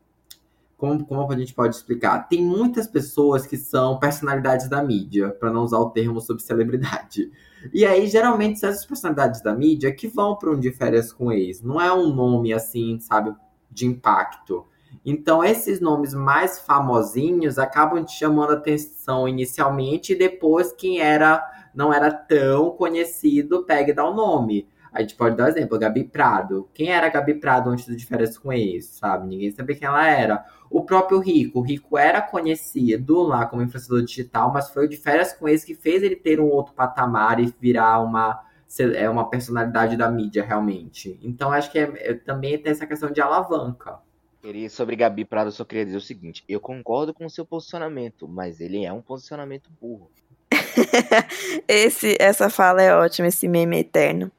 Como, 0.77 1.03
como 1.05 1.31
a 1.31 1.37
gente 1.37 1.55
pode 1.55 1.75
explicar? 1.75 2.27
Tem 2.27 2.39
muitas 2.39 2.85
pessoas 2.85 3.47
que 3.47 3.57
são 3.57 3.97
personalidades 3.97 4.69
da 4.69 4.83
mídia, 4.83 5.31
para 5.31 5.51
não 5.51 5.63
usar 5.63 5.79
o 5.79 5.89
termo 5.89 6.21
subcelebridade. 6.21 7.31
E 7.73 7.83
aí, 7.83 8.05
geralmente, 8.05 8.59
são 8.59 8.69
essas 8.69 8.85
personalidades 8.85 9.41
da 9.41 9.55
mídia 9.55 9.91
que 9.91 10.07
vão 10.07 10.35
para 10.35 10.51
um 10.51 10.59
de 10.59 10.71
férias 10.71 11.11
com 11.11 11.31
ex. 11.31 11.63
Não 11.63 11.81
é 11.81 11.91
um 11.91 12.13
nome 12.13 12.53
assim, 12.53 12.99
sabe, 12.99 13.35
de 13.71 13.87
impacto. 13.87 14.65
Então, 15.03 15.43
esses 15.43 15.79
nomes 15.79 16.13
mais 16.13 16.59
famosinhos 16.59 17.57
acabam 17.57 18.03
te 18.03 18.11
chamando 18.11 18.53
atenção 18.53 19.27
inicialmente, 19.27 20.13
e 20.13 20.17
depois 20.17 20.71
quem 20.71 20.99
era 20.99 21.43
não 21.73 21.93
era 21.93 22.11
tão 22.11 22.71
conhecido 22.71 23.63
pega 23.63 23.91
e 23.91 23.93
dá 23.93 24.07
o 24.07 24.13
nome. 24.13 24.67
A 24.97 25.01
gente 25.01 25.13
pode 25.13 25.37
dar 25.37 25.43
um 25.43 25.47
exemplo, 25.49 25.77
Gabi 25.77 26.05
Prado. 26.05 26.67
Quem 26.73 26.89
era 26.89 27.05
a 27.05 27.09
Gabi 27.11 27.35
Prado 27.35 27.69
antes 27.69 27.85
do 27.85 27.95
de 27.95 28.03
férias 28.03 28.35
com 28.35 28.51
ex, 28.51 28.85
sabe? 28.85 29.27
Ninguém 29.27 29.51
sabia 29.51 29.75
quem 29.75 29.87
ela 29.87 30.09
era. 30.09 30.43
O 30.71 30.83
próprio 30.83 31.19
Rico. 31.19 31.59
O 31.59 31.61
Rico 31.61 31.99
era 31.99 32.19
conhecido 32.19 33.21
lá 33.21 33.45
como 33.45 33.61
influenciador 33.61 34.03
digital, 34.03 34.51
mas 34.51 34.71
foi 34.71 34.85
o 34.85 34.89
de 34.89 34.97
férias 34.97 35.33
com 35.33 35.47
ex 35.47 35.63
que 35.63 35.75
fez 35.75 36.01
ele 36.01 36.15
ter 36.15 36.39
um 36.39 36.47
outro 36.47 36.73
patamar 36.73 37.39
e 37.39 37.53
virar 37.61 37.99
uma, 37.99 38.43
é 38.95 39.07
uma 39.07 39.29
personalidade 39.29 39.95
da 39.95 40.09
mídia, 40.09 40.43
realmente. 40.43 41.19
Então, 41.21 41.51
acho 41.51 41.71
que 41.71 41.77
é, 41.77 41.91
é- 41.97 42.13
também 42.15 42.57
tem 42.57 42.71
essa 42.71 42.87
questão 42.87 43.11
de 43.11 43.21
alavanca. 43.21 43.99
Queria, 44.41 44.67
sobre 44.67 44.95
Gabi 44.95 45.25
Prado, 45.25 45.49
eu 45.49 45.51
só 45.51 45.63
queria 45.63 45.85
dizer 45.85 45.97
o 45.97 46.01
seguinte: 46.01 46.43
eu 46.49 46.59
concordo 46.59 47.13
com 47.13 47.27
o 47.27 47.29
seu 47.29 47.45
posicionamento, 47.45 48.27
mas 48.27 48.59
ele 48.59 48.83
é 48.83 48.91
um 48.91 49.01
posicionamento 49.01 49.69
burro. 49.79 50.09
esse, 51.67 52.17
essa 52.19 52.49
fala 52.49 52.81
é 52.81 52.95
ótima, 52.95 53.27
esse 53.27 53.47
meme 53.47 53.77
eterno. 53.77 54.31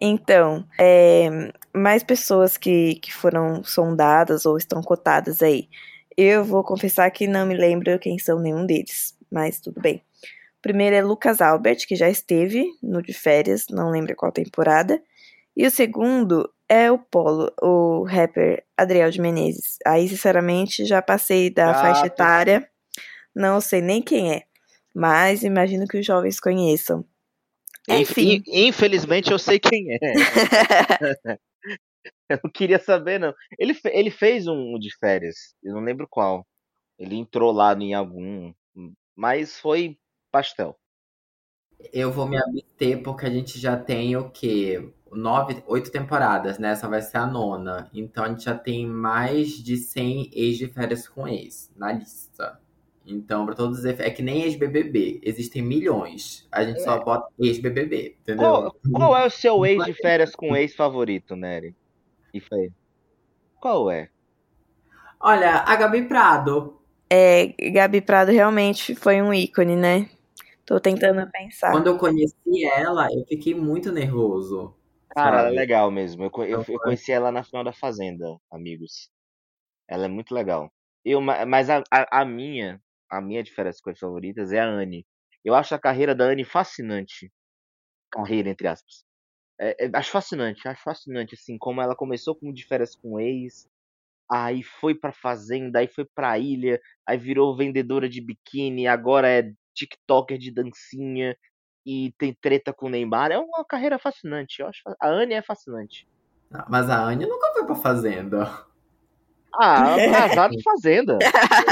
Então, 0.00 0.64
é, 0.78 1.52
mais 1.74 2.02
pessoas 2.02 2.56
que, 2.56 2.94
que 2.96 3.12
foram 3.12 3.62
sondadas 3.62 4.46
ou 4.46 4.56
estão 4.56 4.80
cotadas 4.82 5.42
aí. 5.42 5.68
Eu 6.16 6.44
vou 6.44 6.64
confessar 6.64 7.10
que 7.10 7.26
não 7.26 7.46
me 7.46 7.54
lembro 7.54 7.98
quem 7.98 8.18
são 8.18 8.38
nenhum 8.38 8.64
deles, 8.64 9.14
mas 9.30 9.60
tudo 9.60 9.80
bem. 9.80 10.02
O 10.58 10.62
primeiro 10.62 10.96
é 10.96 11.02
Lucas 11.02 11.40
Albert, 11.40 11.86
que 11.86 11.96
já 11.96 12.08
esteve 12.08 12.66
no 12.82 13.02
de 13.02 13.12
férias, 13.12 13.66
não 13.70 13.90
lembro 13.90 14.16
qual 14.16 14.32
temporada. 14.32 15.00
E 15.56 15.66
o 15.66 15.70
segundo 15.70 16.50
é 16.68 16.90
o 16.90 16.98
Polo, 16.98 17.52
o 17.60 18.04
rapper 18.04 18.64
Adriel 18.76 19.10
de 19.10 19.20
Menezes. 19.20 19.78
Aí, 19.86 20.08
sinceramente, 20.08 20.84
já 20.84 21.02
passei 21.02 21.50
da 21.50 21.70
ah, 21.70 21.74
faixa 21.74 22.06
etária, 22.06 22.68
não 23.34 23.60
sei 23.60 23.80
nem 23.80 24.00
quem 24.00 24.32
é, 24.32 24.42
mas 24.94 25.42
imagino 25.42 25.86
que 25.86 25.98
os 25.98 26.06
jovens 26.06 26.38
conheçam. 26.38 27.04
Enfim. 27.98 28.42
Infelizmente 28.46 29.30
eu 29.30 29.38
sei 29.38 29.58
quem 29.58 29.92
é. 29.92 29.98
eu 32.28 32.40
não 32.44 32.50
queria 32.50 32.78
saber, 32.78 33.18
não. 33.18 33.34
Ele, 33.58 33.78
ele 33.86 34.10
fez 34.10 34.46
um 34.46 34.78
de 34.78 34.96
férias, 34.98 35.54
eu 35.62 35.74
não 35.74 35.80
lembro 35.80 36.06
qual. 36.08 36.46
Ele 36.98 37.16
entrou 37.16 37.50
lá 37.50 37.72
em 37.74 37.94
algum, 37.94 38.52
mas 39.16 39.58
foi 39.58 39.98
pastel. 40.30 40.78
Eu 41.92 42.12
vou 42.12 42.28
me 42.28 42.36
abster 42.36 43.02
porque 43.02 43.26
a 43.26 43.30
gente 43.30 43.58
já 43.58 43.76
tem 43.76 44.16
o 44.16 44.30
quê? 44.30 44.92
Nove, 45.10 45.62
oito 45.66 45.90
temporadas, 45.90 46.58
né? 46.58 46.72
Essa 46.72 46.86
vai 46.88 47.00
ser 47.00 47.16
a 47.16 47.26
nona. 47.26 47.90
Então 47.92 48.22
a 48.24 48.28
gente 48.28 48.44
já 48.44 48.54
tem 48.54 48.86
mais 48.86 49.50
de 49.50 49.76
100 49.76 50.30
ex 50.32 50.58
de 50.58 50.68
férias 50.68 51.08
com 51.08 51.26
ex 51.26 51.72
na 51.74 51.90
lista. 51.92 52.60
Então, 53.10 53.44
para 53.44 53.54
todos 53.54 53.78
os 53.78 53.84
efeitos, 53.84 54.06
é 54.06 54.10
que 54.10 54.22
nem 54.22 54.42
ex-BBB. 54.42 55.20
Existem 55.22 55.62
milhões. 55.62 56.46
A 56.50 56.64
gente 56.64 56.80
é. 56.80 56.84
só 56.84 57.02
bota 57.02 57.28
ex-BBB, 57.38 58.16
entendeu? 58.20 58.44
Qual, 58.44 58.76
qual, 58.92 59.16
é 59.16 59.26
o 59.26 59.30
seu 59.30 59.64
ex 59.66 59.84
de 59.84 59.94
férias 59.94 60.34
com 60.34 60.56
ex 60.56 60.74
favorito, 60.74 61.34
Nery? 61.36 61.74
E 62.32 62.40
foi. 62.40 62.70
Qual 63.60 63.90
é? 63.90 64.08
Olha, 65.20 65.56
a 65.66 65.76
Gabi 65.76 66.02
Prado. 66.08 66.80
É, 67.10 67.48
Gabi 67.72 68.00
Prado 68.00 68.30
realmente 68.30 68.94
foi 68.94 69.20
um 69.20 69.34
ícone, 69.34 69.76
né? 69.76 70.08
Tô 70.64 70.78
tentando 70.78 71.28
pensar. 71.30 71.72
Quando 71.72 71.88
eu 71.88 71.98
conheci 71.98 72.64
ela, 72.64 73.08
eu 73.12 73.24
fiquei 73.26 73.54
muito 73.54 73.90
nervoso. 73.90 74.74
Cara, 75.08 75.40
ela 75.40 75.48
é 75.48 75.50
legal 75.50 75.90
mesmo. 75.90 76.22
Eu, 76.24 76.44
eu, 76.44 76.64
eu 76.66 76.78
conheci 76.78 77.10
ela 77.10 77.32
na 77.32 77.42
final 77.42 77.64
da 77.64 77.72
Fazenda, 77.72 78.24
amigos. 78.50 79.10
Ela 79.88 80.04
é 80.04 80.08
muito 80.08 80.32
legal. 80.32 80.70
Eu, 81.04 81.20
mas 81.20 81.68
a, 81.68 81.82
a, 81.90 82.20
a 82.20 82.24
minha, 82.24 82.80
a 83.10 83.20
minha 83.20 83.42
diferença 83.42 83.80
com 83.82 83.90
as 83.90 83.98
favoritas 83.98 84.52
é 84.52 84.60
a 84.60 84.66
Anne. 84.66 85.06
Eu 85.44 85.54
acho 85.54 85.74
a 85.74 85.78
carreira 85.78 86.14
da 86.14 86.24
Anne 86.24 86.44
fascinante. 86.44 87.32
Carreira, 88.10 88.48
entre 88.48 88.68
aspas. 88.68 89.04
É, 89.58 89.86
é, 89.86 89.90
acho 89.94 90.10
fascinante, 90.10 90.66
acho 90.66 90.82
fascinante, 90.82 91.34
assim, 91.34 91.58
como 91.58 91.82
ela 91.82 91.94
começou 91.94 92.34
como 92.34 92.52
diferença 92.52 92.98
com 93.02 93.20
ex, 93.20 93.68
aí 94.30 94.62
foi 94.62 94.94
pra 94.94 95.12
fazenda, 95.12 95.80
aí 95.80 95.88
foi 95.88 96.06
pra 96.14 96.38
ilha, 96.38 96.80
aí 97.06 97.18
virou 97.18 97.56
vendedora 97.56 98.08
de 98.08 98.20
biquíni, 98.20 98.86
agora 98.86 99.28
é 99.28 99.52
TikToker 99.74 100.38
de 100.38 100.50
dancinha 100.50 101.36
e 101.84 102.12
tem 102.18 102.34
treta 102.40 102.72
com 102.72 102.86
o 102.86 102.88
Neymar. 102.88 103.32
É 103.32 103.38
uma 103.38 103.64
carreira 103.64 103.98
fascinante. 103.98 104.60
Eu 104.60 104.68
acho 104.68 104.82
a 105.00 105.08
Anne 105.08 105.34
é 105.34 105.42
fascinante. 105.42 106.06
Mas 106.68 106.88
a 106.90 107.02
Anne 107.02 107.26
nunca 107.26 107.52
foi 107.52 107.66
pra 107.66 107.74
fazenda. 107.74 108.66
Ah, 109.54 109.94
azar 110.24 110.50
da 110.50 110.62
fazenda. 110.62 111.18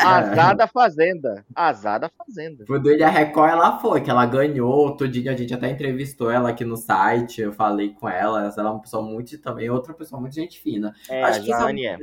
Azar 0.05 0.57
da 0.57 0.67
fazenda. 0.67 1.45
Azar 1.55 2.01
da 2.01 2.09
fazenda. 2.09 2.65
Por 2.65 2.79
do 2.79 2.91
Ilha 2.91 3.09
Record 3.09 3.51
ela 3.51 3.79
foi, 3.79 4.01
que 4.01 4.11
ela 4.11 4.27
ganhou. 4.27 4.97
Tudinho, 4.97 5.31
a 5.31 5.37
gente 5.37 5.55
até 5.55 5.71
entrevistou 5.71 6.31
ela 6.31 6.51
aqui 6.51 6.65
no 6.65 6.77
site. 6.77 7.41
Eu 7.41 7.53
falei 7.53 7.91
com 7.91 8.09
ela. 8.09 8.53
Ela 8.57 8.69
é 8.69 8.73
uma 8.73 8.81
pessoa 8.81 9.03
muito 9.03 9.39
também, 9.39 9.71
outra 9.71 9.95
pessoa 9.95 10.21
muito 10.21 10.35
gente 10.35 10.61
fina. 10.61 10.95
É, 11.09 11.23
Acho 11.23 11.41
a 11.41 11.43
que 11.43 11.49
Jane 11.49 11.87
é. 11.87 11.99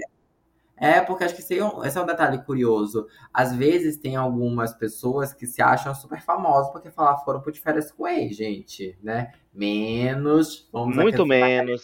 É, 0.78 1.00
porque 1.00 1.24
acho 1.24 1.34
que 1.36 1.42
esse 1.42 1.58
é, 1.58 1.64
um, 1.64 1.84
esse 1.86 1.98
é 1.98 2.02
um 2.02 2.06
detalhe 2.06 2.38
curioso. 2.44 3.08
Às 3.34 3.56
vezes 3.56 3.98
tem 3.98 4.16
algumas 4.16 4.74
pessoas 4.74 5.34
que 5.34 5.48
se 5.48 5.62
acham 5.62 5.96
super 5.96 6.22
famosas 6.22 6.72
porque 6.72 6.92
falar 6.92 7.18
foram 7.20 7.42
por 7.42 7.56
férias 7.56 7.92
com 7.92 8.08
ex, 8.08 8.36
gente, 8.36 8.98
né? 9.02 9.32
Menos, 9.54 10.68
vamos 10.74 10.98
Muito 10.98 11.26
menos. 11.26 11.82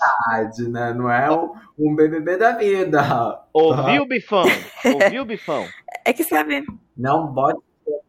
né? 0.69 0.93
Não 0.93 1.09
é 1.09 1.31
o, 1.31 1.55
um 1.79 1.95
BBB 1.95 2.35
da 2.35 2.51
vida. 2.51 3.41
Ouviu, 3.53 4.05
Bifão? 4.07 4.45
Ouviu, 4.85 5.25
Bifão? 5.25 5.65
É 6.03 6.11
que 6.11 6.25
sabe... 6.25 6.65
Não 6.97 7.27
bote 7.27 7.61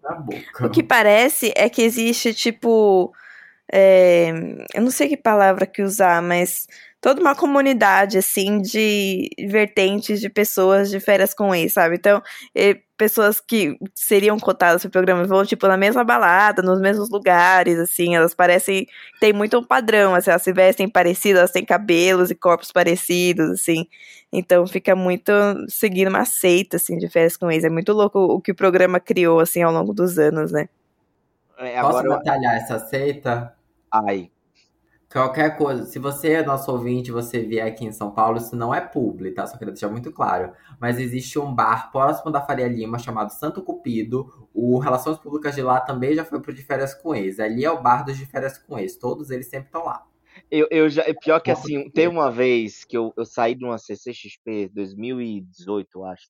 na 0.03 0.17
boca. 0.17 0.67
O 0.67 0.71
que 0.71 0.83
parece 0.83 1.53
é 1.55 1.69
que 1.69 1.83
existe, 1.83 2.35
tipo... 2.35 3.13
É, 3.75 4.31
eu 4.75 4.83
não 4.83 4.91
sei 4.91 5.09
que 5.09 5.17
palavra 5.17 5.67
que 5.67 5.83
usar, 5.83 6.21
mas 6.21 6.67
toda 7.01 7.23
uma 7.23 7.35
comunidade, 7.35 8.19
assim, 8.19 8.61
de 8.61 9.31
vertentes 9.49 10.21
de 10.21 10.29
pessoas 10.29 10.91
de 10.91 11.01
férias 11.01 11.33
com 11.33 11.55
ex, 11.55 11.73
sabe? 11.73 11.97
Então, 11.97 12.23
pessoas 12.99 13.41
que 13.41 13.77
seriam 13.95 14.39
cotadas 14.39 14.83
pro 14.83 14.91
programa 14.91 15.25
vão, 15.25 15.45
tipo, 15.45 15.67
na 15.67 15.77
mesma 15.77 16.05
balada, 16.05 16.63
nos 16.63 16.81
mesmos 16.81 17.11
lugares, 17.11 17.79
assim, 17.79 18.15
elas 18.15 18.35
parecem, 18.35 18.87
tem 19.19 19.33
muito 19.33 19.59
um 19.59 19.65
padrão, 19.65 20.15
assim, 20.15 20.31
elas 20.31 20.43
se 20.43 20.53
vestem 20.53 20.89
parecidas, 20.89 21.39
elas 21.39 21.51
têm 21.51 21.65
cabelos 21.65 22.31
e 22.31 22.35
corpos 22.35 22.71
parecidos, 22.71 23.51
assim, 23.51 23.87
então 24.31 24.67
fica 24.67 24.95
muito 24.95 25.33
seguindo 25.67 26.09
uma 26.09 26.25
seita, 26.27 26.77
assim, 26.77 26.99
de 26.99 27.09
férias 27.09 27.37
com 27.37 27.51
ex, 27.51 27.65
é 27.65 27.71
muito 27.71 27.93
louco 27.93 28.19
o 28.21 28.41
que 28.41 28.53
o 28.53 28.55
programa 28.55 29.01
criou, 29.01 29.41
assim, 29.41 29.63
ao 29.63 29.73
longo 29.73 29.93
dos 29.93 30.19
anos, 30.19 30.53
né? 30.53 30.69
É, 31.59 31.79
agora 31.79 32.09
Posso 32.09 32.19
detalhar 32.19 32.57
essa 32.57 32.79
seita? 32.79 33.53
Ai, 33.93 34.31
Qualquer 35.13 35.59
coisa, 35.59 35.85
se 35.85 35.99
você 35.99 36.33
é 36.33 36.43
nosso 36.43 36.73
ouvinte 36.73 37.13
você 37.13 37.41
vier 37.41 37.67
aqui 37.67 37.85
em 37.85 37.93
São 37.93 38.11
Paulo, 38.11 38.39
isso 38.39 38.57
não 38.57 38.75
é 38.75 38.81
publi, 38.81 39.31
tá? 39.31 39.47
Só 39.47 39.59
queria 39.59 39.75
deixar 39.75 39.91
muito 39.91 40.11
claro. 40.11 40.55
Mas 40.81 40.99
existe 40.99 41.39
um 41.39 41.55
bar 41.55 41.93
próximo 41.93 42.31
da 42.31 42.41
Faria 42.41 42.67
Lima 42.67 42.99
chamado 42.99 43.29
Santo 43.31 43.63
Cupido. 43.63 44.49
O 44.55 44.79
Relações 44.79 45.19
Públicas 45.19 45.55
de 45.55 45.61
lá 45.61 45.81
também 45.81 46.15
já 46.15 46.25
foi 46.25 46.41
pro 46.41 46.55
de 46.55 46.63
férias 46.63 46.95
com 46.95 47.15
ex. 47.15 47.39
Ali 47.39 47.63
é 47.63 47.71
o 47.71 47.83
bar 47.83 48.07
dos 48.07 48.17
de 48.17 48.25
férias 48.25 48.57
com 48.57 48.79
ex. 48.79 48.97
Todos 48.97 49.31
eles 49.31 49.51
sempre 49.51 49.67
estão 49.67 49.85
lá. 49.85 50.03
Eu, 50.51 50.67
eu 50.71 50.89
já, 50.89 51.03
é 51.03 51.13
pior 51.13 51.41
que 51.41 51.51
assim, 51.51 51.91
tem 51.91 52.09
uma 52.09 52.31
vez 52.31 52.83
que 52.83 52.97
eu, 52.97 53.13
eu 53.15 53.27
saí 53.27 53.55
de 53.55 53.67
uma 53.67 53.77
CCXP 53.77 54.71
2018, 54.73 55.99
eu 55.99 56.05
acho. 56.07 56.27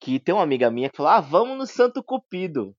Que 0.00 0.20
tem 0.20 0.32
uma 0.32 0.44
amiga 0.44 0.70
minha 0.70 0.88
que 0.88 0.96
falou: 0.96 1.10
Ah, 1.10 1.20
vamos 1.20 1.58
no 1.58 1.66
Santo 1.66 2.00
Cupido. 2.00 2.76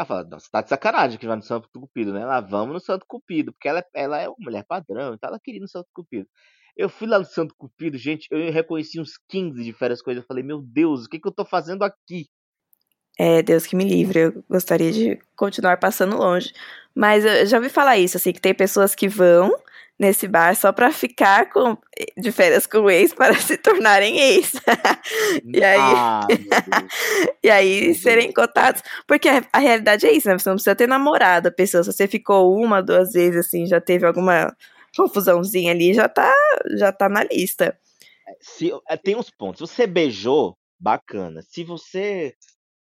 Ela 0.00 0.06
fala, 0.06 0.24
nossa, 0.24 0.48
tá 0.50 0.62
de 0.62 0.70
sacanagem 0.70 1.18
que 1.18 1.26
vai 1.26 1.36
no 1.36 1.42
Santo 1.42 1.68
Cupido, 1.70 2.14
né? 2.14 2.22
Ela, 2.22 2.40
vamos 2.40 2.72
no 2.72 2.80
Santo 2.80 3.04
Cupido, 3.06 3.52
porque 3.52 3.68
ela, 3.68 3.84
ela 3.94 4.18
é 4.18 4.26
uma 4.30 4.36
mulher 4.38 4.64
padrão, 4.66 5.12
então 5.12 5.28
ela 5.28 5.38
queria 5.38 5.58
ir 5.58 5.60
no 5.60 5.68
Santo 5.68 5.88
Cupido. 5.92 6.26
Eu 6.74 6.88
fui 6.88 7.06
lá 7.06 7.18
no 7.18 7.24
Santo 7.26 7.54
Cupido, 7.54 7.98
gente, 7.98 8.26
eu 8.30 8.50
reconheci 8.50 8.98
uns 8.98 9.18
15 9.28 9.62
de 9.62 9.74
férias 9.74 10.00
coisas. 10.00 10.22
Eu 10.22 10.26
falei, 10.26 10.42
meu 10.42 10.62
Deus, 10.62 11.04
o 11.04 11.08
que, 11.08 11.20
que 11.20 11.28
eu 11.28 11.32
tô 11.32 11.44
fazendo 11.44 11.82
aqui? 11.82 12.28
É, 13.22 13.42
Deus 13.42 13.66
que 13.66 13.76
me 13.76 13.84
livre, 13.84 14.18
eu 14.18 14.44
gostaria 14.48 14.90
de 14.90 15.18
continuar 15.36 15.76
passando 15.76 16.16
longe. 16.16 16.54
Mas 16.94 17.22
eu 17.22 17.44
já 17.44 17.58
ouvi 17.58 17.68
falar 17.68 17.98
isso, 17.98 18.16
assim, 18.16 18.32
que 18.32 18.40
tem 18.40 18.54
pessoas 18.54 18.94
que 18.94 19.08
vão 19.08 19.54
nesse 19.98 20.26
bar 20.26 20.56
só 20.56 20.72
para 20.72 20.90
ficar 20.90 21.50
com, 21.50 21.76
de 22.16 22.32
férias 22.32 22.66
com 22.66 22.78
o 22.78 22.90
ex 22.90 23.12
para 23.12 23.34
se 23.38 23.58
tornarem 23.58 24.18
ex. 24.18 24.52
e 25.44 25.62
aí, 25.62 25.78
ah, 25.78 26.26
e 27.44 27.50
aí 27.50 27.94
serem 27.94 28.32
cotados. 28.32 28.82
Porque 29.06 29.28
a, 29.28 29.44
a, 29.52 29.58
realidade 29.58 30.06
é 30.06 30.12
isso, 30.12 30.26
né? 30.26 30.38
Você 30.38 30.48
não 30.48 30.56
precisa 30.56 30.74
ter 30.74 30.88
namorado 30.88 31.48
a 31.48 31.52
pessoa. 31.52 31.84
Se 31.84 31.92
você 31.92 32.08
ficou 32.08 32.56
uma, 32.58 32.82
duas 32.82 33.12
vezes, 33.12 33.46
assim, 33.46 33.66
já 33.66 33.82
teve 33.82 34.06
alguma 34.06 34.56
confusãozinha 34.96 35.72
ali, 35.72 35.92
já 35.92 36.08
tá, 36.08 36.32
já 36.78 36.90
tá 36.90 37.06
na 37.06 37.22
lista. 37.24 37.78
Se, 38.40 38.72
é, 38.88 38.96
tem 38.96 39.14
uns 39.14 39.28
pontos. 39.28 39.68
Se 39.68 39.76
você 39.76 39.86
beijou, 39.86 40.56
bacana. 40.78 41.42
Se 41.42 41.62
você 41.62 42.34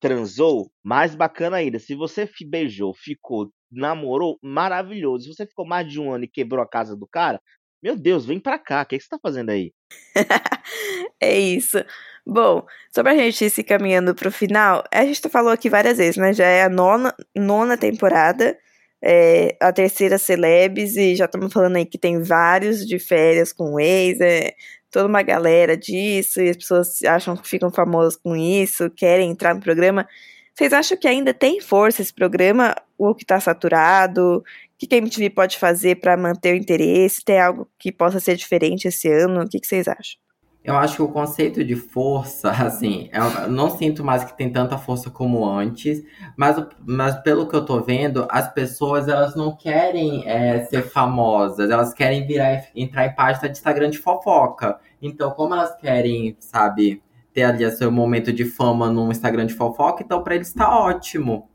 transou, 0.03 0.69
mais 0.83 1.15
bacana 1.15 1.55
ainda. 1.55 1.79
Se 1.79 1.95
você 1.95 2.29
beijou, 2.45 2.93
ficou, 2.93 3.49
namorou, 3.71 4.37
maravilhoso. 4.43 5.23
Se 5.23 5.33
você 5.33 5.45
ficou 5.45 5.65
mais 5.65 5.89
de 5.89 5.97
um 5.97 6.11
ano 6.11 6.25
e 6.25 6.27
quebrou 6.27 6.61
a 6.61 6.67
casa 6.67 6.93
do 6.93 7.07
cara, 7.07 7.41
meu 7.81 7.95
Deus, 7.95 8.25
vem 8.25 8.37
pra 8.37 8.59
cá. 8.59 8.81
O 8.81 8.85
que, 8.85 8.95
é 8.95 8.97
que 8.97 9.03
você 9.05 9.09
tá 9.09 9.17
fazendo 9.17 9.51
aí? 9.51 9.71
é 11.21 11.39
isso. 11.39 11.77
Bom, 12.27 12.65
sobre 12.93 13.13
a 13.13 13.15
gente 13.15 13.45
ir 13.45 13.49
se 13.49 13.63
caminhando 13.63 14.13
pro 14.13 14.29
final, 14.29 14.83
a 14.93 15.05
gente 15.05 15.21
falou 15.29 15.53
aqui 15.53 15.69
várias 15.69 15.97
vezes, 15.97 16.17
né? 16.17 16.33
Já 16.33 16.47
é 16.47 16.63
a 16.63 16.69
nona, 16.69 17.15
nona 17.33 17.77
temporada, 17.77 18.57
é, 19.05 19.57
a 19.59 19.73
terceira 19.73 20.17
Celebs, 20.17 20.95
e 20.95 21.15
já 21.15 21.25
estamos 21.25 21.51
falando 21.51 21.75
aí 21.75 21.85
que 21.85 21.97
tem 21.97 22.21
vários 22.23 22.87
de 22.87 22.97
férias 22.97 23.51
com 23.51 23.77
ex, 23.77 24.21
é, 24.21 24.53
toda 24.89 25.07
uma 25.07 25.21
galera 25.21 25.75
disso, 25.75 26.41
e 26.41 26.49
as 26.49 26.55
pessoas 26.55 27.03
acham 27.03 27.35
que 27.35 27.47
ficam 27.47 27.69
famosas 27.69 28.15
com 28.15 28.33
isso, 28.33 28.89
querem 28.91 29.29
entrar 29.29 29.53
no 29.53 29.59
programa. 29.59 30.07
Vocês 30.55 30.71
acham 30.71 30.97
que 30.97 31.07
ainda 31.07 31.33
tem 31.33 31.59
força 31.59 32.01
esse 32.01 32.13
programa, 32.13 32.75
ou 32.97 33.13
que 33.13 33.23
está 33.23 33.39
saturado? 33.41 34.37
O 34.37 34.87
que 34.87 34.95
a 34.95 34.97
MTV 34.97 35.29
pode 35.31 35.57
fazer 35.57 35.95
para 35.97 36.15
manter 36.15 36.53
o 36.53 36.57
interesse? 36.57 37.23
Tem 37.25 37.39
algo 37.39 37.67
que 37.77 37.91
possa 37.91 38.19
ser 38.19 38.35
diferente 38.37 38.87
esse 38.87 39.09
ano? 39.11 39.41
O 39.43 39.49
que, 39.49 39.59
que 39.59 39.67
vocês 39.67 39.87
acham? 39.87 40.22
Eu 40.63 40.77
acho 40.77 40.95
que 40.95 41.01
o 41.01 41.09
conceito 41.09 41.61
de 41.61 41.75
força, 41.75 42.49
assim, 42.63 43.09
eu 43.11 43.49
não 43.49 43.69
sinto 43.69 44.03
mais 44.03 44.23
que 44.23 44.35
tem 44.35 44.49
tanta 44.49 44.77
força 44.77 45.09
como 45.09 45.45
antes, 45.45 46.01
mas, 46.37 46.55
mas 46.85 47.15
pelo 47.21 47.47
que 47.47 47.55
eu 47.55 47.65
tô 47.65 47.81
vendo, 47.81 48.25
as 48.29 48.51
pessoas 48.53 49.09
elas 49.09 49.35
não 49.35 49.55
querem 49.55 50.23
é, 50.25 50.63
ser 50.65 50.83
famosas, 50.83 51.69
elas 51.69 51.93
querem 51.93 52.25
virar 52.25 52.63
entrar 52.73 53.05
em 53.05 53.13
página 53.13 53.49
de 53.49 53.57
Instagram 53.57 53.89
de 53.89 53.97
fofoca. 53.97 54.79
Então, 55.01 55.31
como 55.31 55.53
elas 55.53 55.75
querem, 55.75 56.37
sabe, 56.39 57.03
ter 57.33 57.43
ali 57.43 57.69
seu 57.71 57.91
momento 57.91 58.31
de 58.31 58.45
fama 58.45 58.89
no 58.89 59.11
Instagram 59.11 59.45
de 59.45 59.53
fofoca, 59.53 60.01
então 60.01 60.23
para 60.23 60.35
eles 60.35 60.47
está 60.47 60.79
ótimo. 60.79 61.49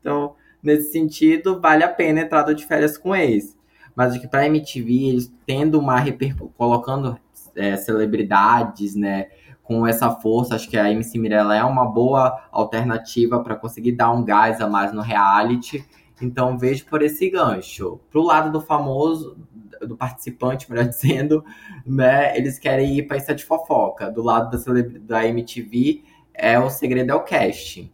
Então, 0.00 0.34
nesse 0.62 0.92
sentido, 0.92 1.60
vale 1.60 1.84
a 1.84 1.88
pena 1.88 2.20
entrar 2.20 2.50
de 2.54 2.64
férias 2.64 2.96
com 2.96 3.14
ex. 3.14 3.58
Mas 3.94 4.12
acho 4.12 4.20
que 4.20 4.28
para 4.28 4.46
MTV, 4.46 5.08
eles 5.08 5.34
tendo 5.44 5.78
uma 5.78 5.98
repercussão, 5.98 6.52
colocando 6.56 7.18
é, 7.58 7.76
celebridades, 7.76 8.94
né, 8.94 9.28
com 9.62 9.86
essa 9.86 10.10
força, 10.10 10.54
acho 10.54 10.70
que 10.70 10.78
a 10.78 10.90
MC 10.90 11.18
Mirella 11.18 11.54
é 11.54 11.62
uma 11.62 11.84
boa 11.84 12.48
alternativa 12.50 13.42
para 13.42 13.54
conseguir 13.54 13.92
dar 13.92 14.10
um 14.10 14.24
gás 14.24 14.62
a 14.62 14.66
mais 14.66 14.94
no 14.94 15.02
reality. 15.02 15.84
Então 16.22 16.56
vejo 16.56 16.86
por 16.86 17.02
esse 17.02 17.28
gancho. 17.28 18.00
Pro 18.10 18.22
lado 18.22 18.50
do 18.50 18.62
famoso, 18.62 19.36
do 19.82 19.94
participante, 19.94 20.70
melhor 20.70 20.86
dizendo, 20.88 21.44
né? 21.84 22.36
Eles 22.36 22.58
querem 22.58 22.96
ir 22.96 23.06
para 23.06 23.18
essa 23.18 23.34
de 23.34 23.44
fofoca. 23.44 24.10
Do 24.10 24.22
lado 24.22 24.50
da, 24.50 24.82
da 25.00 25.26
MTV, 25.26 26.02
é 26.32 26.58
o 26.58 26.70
segredo 26.70 27.12
é 27.12 27.14
o 27.14 27.24
casting. 27.24 27.92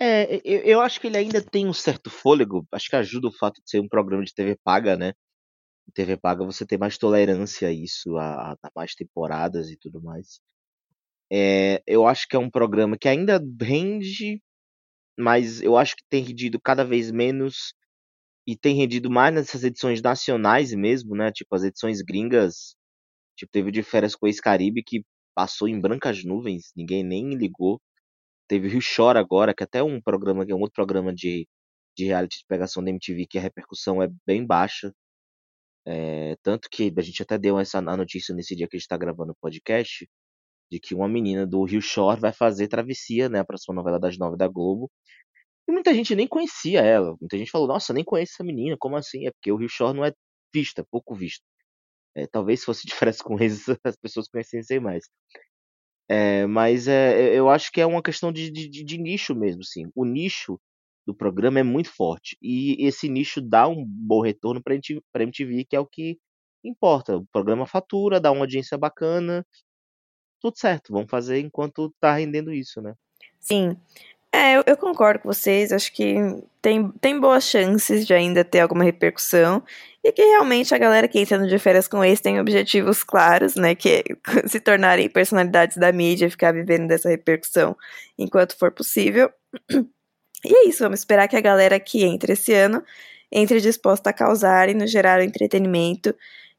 É, 0.00 0.40
eu, 0.44 0.60
eu 0.60 0.80
acho 0.80 1.00
que 1.00 1.06
ele 1.08 1.16
ainda 1.16 1.40
tem 1.40 1.66
um 1.66 1.72
certo 1.72 2.10
fôlego. 2.10 2.66
Acho 2.70 2.90
que 2.90 2.96
ajuda 2.96 3.28
o 3.28 3.32
fato 3.32 3.60
de 3.62 3.70
ser 3.70 3.80
um 3.80 3.88
programa 3.88 4.24
de 4.24 4.34
TV 4.34 4.56
paga, 4.62 4.96
né? 4.96 5.12
TV 5.92 6.16
paga 6.16 6.44
você 6.44 6.66
tem 6.66 6.78
mais 6.78 6.98
tolerância 6.98 7.68
a 7.68 7.72
isso, 7.72 8.16
a, 8.16 8.52
a 8.52 8.70
mais 8.74 8.94
temporadas 8.94 9.70
e 9.70 9.76
tudo 9.76 10.00
mais. 10.02 10.40
É, 11.30 11.82
eu 11.86 12.06
acho 12.06 12.26
que 12.28 12.36
é 12.36 12.38
um 12.38 12.50
programa 12.50 12.96
que 12.98 13.08
ainda 13.08 13.40
rende, 13.60 14.42
mas 15.18 15.62
eu 15.62 15.76
acho 15.76 15.96
que 15.96 16.04
tem 16.08 16.22
rendido 16.22 16.60
cada 16.60 16.84
vez 16.84 17.10
menos 17.10 17.74
e 18.46 18.56
tem 18.56 18.76
rendido 18.76 19.10
mais 19.10 19.34
nessas 19.34 19.64
edições 19.64 20.02
nacionais 20.02 20.72
mesmo, 20.74 21.14
né? 21.16 21.30
Tipo, 21.32 21.54
as 21.56 21.64
edições 21.64 22.02
gringas. 22.02 22.74
Tipo, 23.36 23.52
teve 23.52 23.70
de 23.72 23.82
férias 23.82 24.16
com 24.16 24.26
o 24.26 24.28
ex-Caribe 24.28 24.82
que 24.84 25.04
passou 25.34 25.68
em 25.68 25.80
brancas 25.80 26.24
nuvens, 26.24 26.72
ninguém 26.76 27.04
nem 27.04 27.34
ligou. 27.34 27.80
Teve 28.48 28.68
o 28.68 28.70
Rio 28.70 28.80
Chora 28.96 29.20
agora, 29.20 29.54
que 29.54 29.62
é 29.62 29.66
até 29.66 29.82
um 29.82 30.00
programa, 30.00 30.46
que 30.46 30.52
é 30.52 30.54
um 30.54 30.60
outro 30.60 30.74
programa 30.74 31.14
de, 31.14 31.48
de 31.96 32.06
reality 32.06 32.38
de 32.40 32.46
pegação 32.48 32.82
da 32.84 32.90
MTV, 32.90 33.26
que 33.26 33.38
a 33.38 33.42
repercussão 33.42 34.02
é 34.02 34.08
bem 34.26 34.46
baixa. 34.46 34.92
É, 35.86 36.36
tanto 36.42 36.68
que 36.70 36.92
a 36.96 37.02
gente 37.02 37.22
até 37.22 37.38
deu 37.38 37.58
essa 37.58 37.80
notícia 37.80 38.34
nesse 38.34 38.54
dia 38.54 38.68
que 38.68 38.76
a 38.76 38.78
gente 38.78 38.84
está 38.84 38.96
gravando 38.96 39.32
o 39.32 39.36
podcast, 39.40 40.08
de 40.70 40.78
que 40.80 40.94
uma 40.94 41.08
menina 41.08 41.46
do 41.46 41.64
Rio 41.64 41.80
Shore 41.80 42.20
vai 42.20 42.32
fazer 42.32 42.68
Travessia, 42.68 43.28
né? 43.28 43.40
A 43.40 43.44
próxima 43.44 43.74
novela 43.74 43.98
das 43.98 44.18
nove 44.18 44.36
da 44.36 44.48
Globo. 44.48 44.90
E 45.68 45.72
muita 45.72 45.94
gente 45.94 46.14
nem 46.14 46.26
conhecia 46.28 46.80
ela. 46.80 47.16
Muita 47.20 47.38
gente 47.38 47.50
falou, 47.50 47.68
nossa, 47.68 47.92
nem 47.92 48.04
conheço 48.04 48.32
essa 48.34 48.44
menina, 48.44 48.76
como 48.78 48.96
assim? 48.96 49.26
É 49.26 49.30
porque 49.30 49.52
o 49.52 49.56
Rio 49.56 49.68
Shore 49.68 49.96
não 49.96 50.04
é 50.04 50.12
vista, 50.54 50.84
pouco 50.90 51.14
visto. 51.14 51.44
É, 52.16 52.26
talvez 52.26 52.60
se 52.60 52.66
fosse 52.66 52.86
diferença 52.88 53.22
com 53.24 53.34
eles, 53.40 53.66
as 53.84 53.96
pessoas 53.96 54.28
conhecessem 54.28 54.80
mais. 54.80 55.04
É, 56.10 56.46
mas 56.46 56.88
é, 56.88 57.34
eu 57.36 57.50
acho 57.50 57.70
que 57.70 57.80
é 57.80 57.86
uma 57.86 58.02
questão 58.02 58.32
de, 58.32 58.50
de, 58.50 58.68
de 58.68 58.98
nicho 58.98 59.34
mesmo, 59.34 59.62
sim. 59.62 59.90
O 59.94 60.04
nicho 60.04 60.58
do 61.08 61.14
programa 61.14 61.58
é 61.58 61.62
muito 61.62 61.90
forte. 61.90 62.36
E 62.42 62.86
esse 62.86 63.08
nicho 63.08 63.40
dá 63.40 63.66
um 63.66 63.82
bom 63.82 64.20
retorno 64.20 64.62
para 64.62 64.74
a 64.74 65.22
MTV, 65.22 65.64
que 65.64 65.74
é 65.74 65.80
o 65.80 65.86
que 65.86 66.18
importa. 66.62 67.16
O 67.16 67.26
programa 67.32 67.66
fatura, 67.66 68.20
dá 68.20 68.30
uma 68.30 68.42
audiência 68.42 68.76
bacana. 68.76 69.42
Tudo 70.38 70.58
certo, 70.58 70.92
vamos 70.92 71.10
fazer 71.10 71.40
enquanto 71.40 71.90
tá 71.98 72.14
rendendo 72.14 72.52
isso, 72.52 72.82
né? 72.82 72.92
Sim. 73.40 73.74
É, 74.30 74.58
eu, 74.58 74.64
eu, 74.66 74.76
concordo 74.76 75.20
com 75.20 75.32
vocês. 75.32 75.72
Acho 75.72 75.90
que 75.94 76.14
tem, 76.60 76.90
tem 77.00 77.18
boas 77.18 77.44
chances 77.44 78.06
de 78.06 78.12
ainda 78.12 78.44
ter 78.44 78.60
alguma 78.60 78.84
repercussão. 78.84 79.62
E 80.04 80.12
que 80.12 80.22
realmente 80.22 80.74
a 80.74 80.78
galera 80.78 81.08
que 81.08 81.18
entra 81.18 81.38
no 81.38 81.48
de 81.48 81.58
férias 81.58 81.88
com 81.88 82.04
esse 82.04 82.22
tem 82.22 82.38
objetivos 82.38 83.02
claros, 83.02 83.54
né? 83.54 83.74
Que 83.74 84.04
se 84.46 84.60
tornarem 84.60 85.08
personalidades 85.08 85.78
da 85.78 85.90
mídia, 85.90 86.30
ficar 86.30 86.52
vivendo 86.52 86.86
dessa 86.86 87.08
repercussão 87.08 87.74
enquanto 88.18 88.58
for 88.58 88.70
possível. 88.70 89.32
E 90.44 90.54
é 90.54 90.68
isso, 90.68 90.84
vamos 90.84 91.00
esperar 91.00 91.28
que 91.28 91.36
a 91.36 91.40
galera 91.40 91.78
que 91.80 92.04
entre 92.04 92.32
esse 92.32 92.52
ano 92.52 92.82
entre 93.30 93.60
disposta 93.60 94.10
a 94.10 94.12
causar 94.12 94.68
e 94.68 94.74
nos 94.74 94.90
gerar 94.90 95.22
entretenimento 95.22 96.14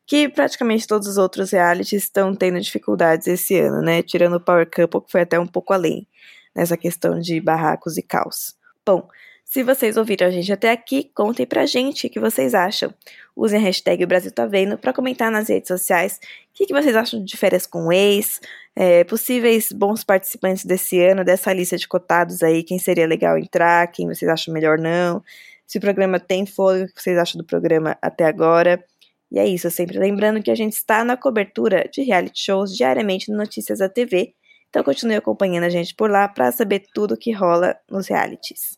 que 0.05 0.27
praticamente 0.27 0.87
todos 0.87 1.07
os 1.07 1.17
outros 1.17 1.51
realities 1.51 2.03
estão 2.03 2.33
tendo 2.33 2.59
dificuldades 2.59 3.27
esse 3.27 3.59
ano, 3.59 3.81
né? 3.81 4.01
Tirando 4.01 4.37
o 4.37 4.39
Power 4.39 4.67
Couple, 4.69 5.01
que 5.01 5.11
foi 5.11 5.21
até 5.21 5.39
um 5.39 5.45
pouco 5.45 5.71
além 5.71 6.07
nessa 6.55 6.75
questão 6.75 7.19
de 7.19 7.39
barracos 7.39 7.95
e 7.95 8.01
caos. 8.01 8.55
Bom, 8.83 9.07
se 9.49 9.63
vocês 9.63 9.97
ouviram 9.97 10.27
a 10.27 10.29
gente 10.29 10.53
até 10.53 10.69
aqui, 10.69 11.09
contem 11.11 11.43
pra 11.43 11.65
gente 11.65 12.05
o 12.05 12.09
que 12.11 12.19
vocês 12.19 12.53
acham. 12.53 12.93
Usem 13.35 13.59
a 13.59 13.63
hashtag 13.63 14.05
Brasil 14.05 14.31
tá 14.31 14.45
vendo 14.45 14.77
para 14.77 14.93
comentar 14.93 15.31
nas 15.31 15.49
redes 15.49 15.69
sociais 15.69 16.19
o 16.51 16.53
que, 16.53 16.67
que, 16.67 16.73
vocês 16.73 16.95
acham 16.95 17.25
de 17.25 17.35
férias 17.35 17.65
com 17.65 17.87
o 17.87 17.91
ex, 17.91 18.39
é, 18.75 19.03
possíveis 19.05 19.71
bons 19.71 20.03
participantes 20.03 20.65
desse 20.65 21.01
ano, 21.01 21.25
dessa 21.25 21.51
lista 21.51 21.75
de 21.77 21.87
cotados 21.87 22.43
aí, 22.43 22.61
quem 22.61 22.77
seria 22.77 23.07
legal 23.07 23.39
entrar, 23.39 23.87
quem 23.87 24.05
vocês 24.05 24.29
acham 24.29 24.53
melhor 24.53 24.77
não, 24.77 25.23
se 25.65 25.79
o 25.79 25.81
programa 25.81 26.19
tem 26.19 26.45
fôlego, 26.45 26.85
o 26.85 26.93
que 26.93 27.01
vocês 27.01 27.17
acham 27.17 27.41
do 27.41 27.43
programa 27.43 27.97
até 28.03 28.25
agora. 28.25 28.83
E 29.31 29.39
é 29.39 29.47
isso, 29.47 29.71
sempre 29.71 29.97
lembrando 29.97 30.43
que 30.43 30.51
a 30.51 30.55
gente 30.55 30.73
está 30.73 31.03
na 31.03 31.17
cobertura 31.17 31.89
de 31.91 32.03
reality 32.03 32.39
shows 32.45 32.77
diariamente 32.77 33.31
no 33.31 33.37
Notícias 33.37 33.79
da 33.79 33.89
TV 33.89 34.35
então 34.69 34.83
continue 34.83 35.15
acompanhando 35.15 35.63
a 35.63 35.69
gente 35.69 35.95
por 35.95 36.11
lá 36.11 36.27
para 36.27 36.51
saber 36.51 36.83
tudo 36.93 37.15
o 37.15 37.17
que 37.17 37.31
rola 37.31 37.75
nos 37.89 38.07
realities. 38.07 38.77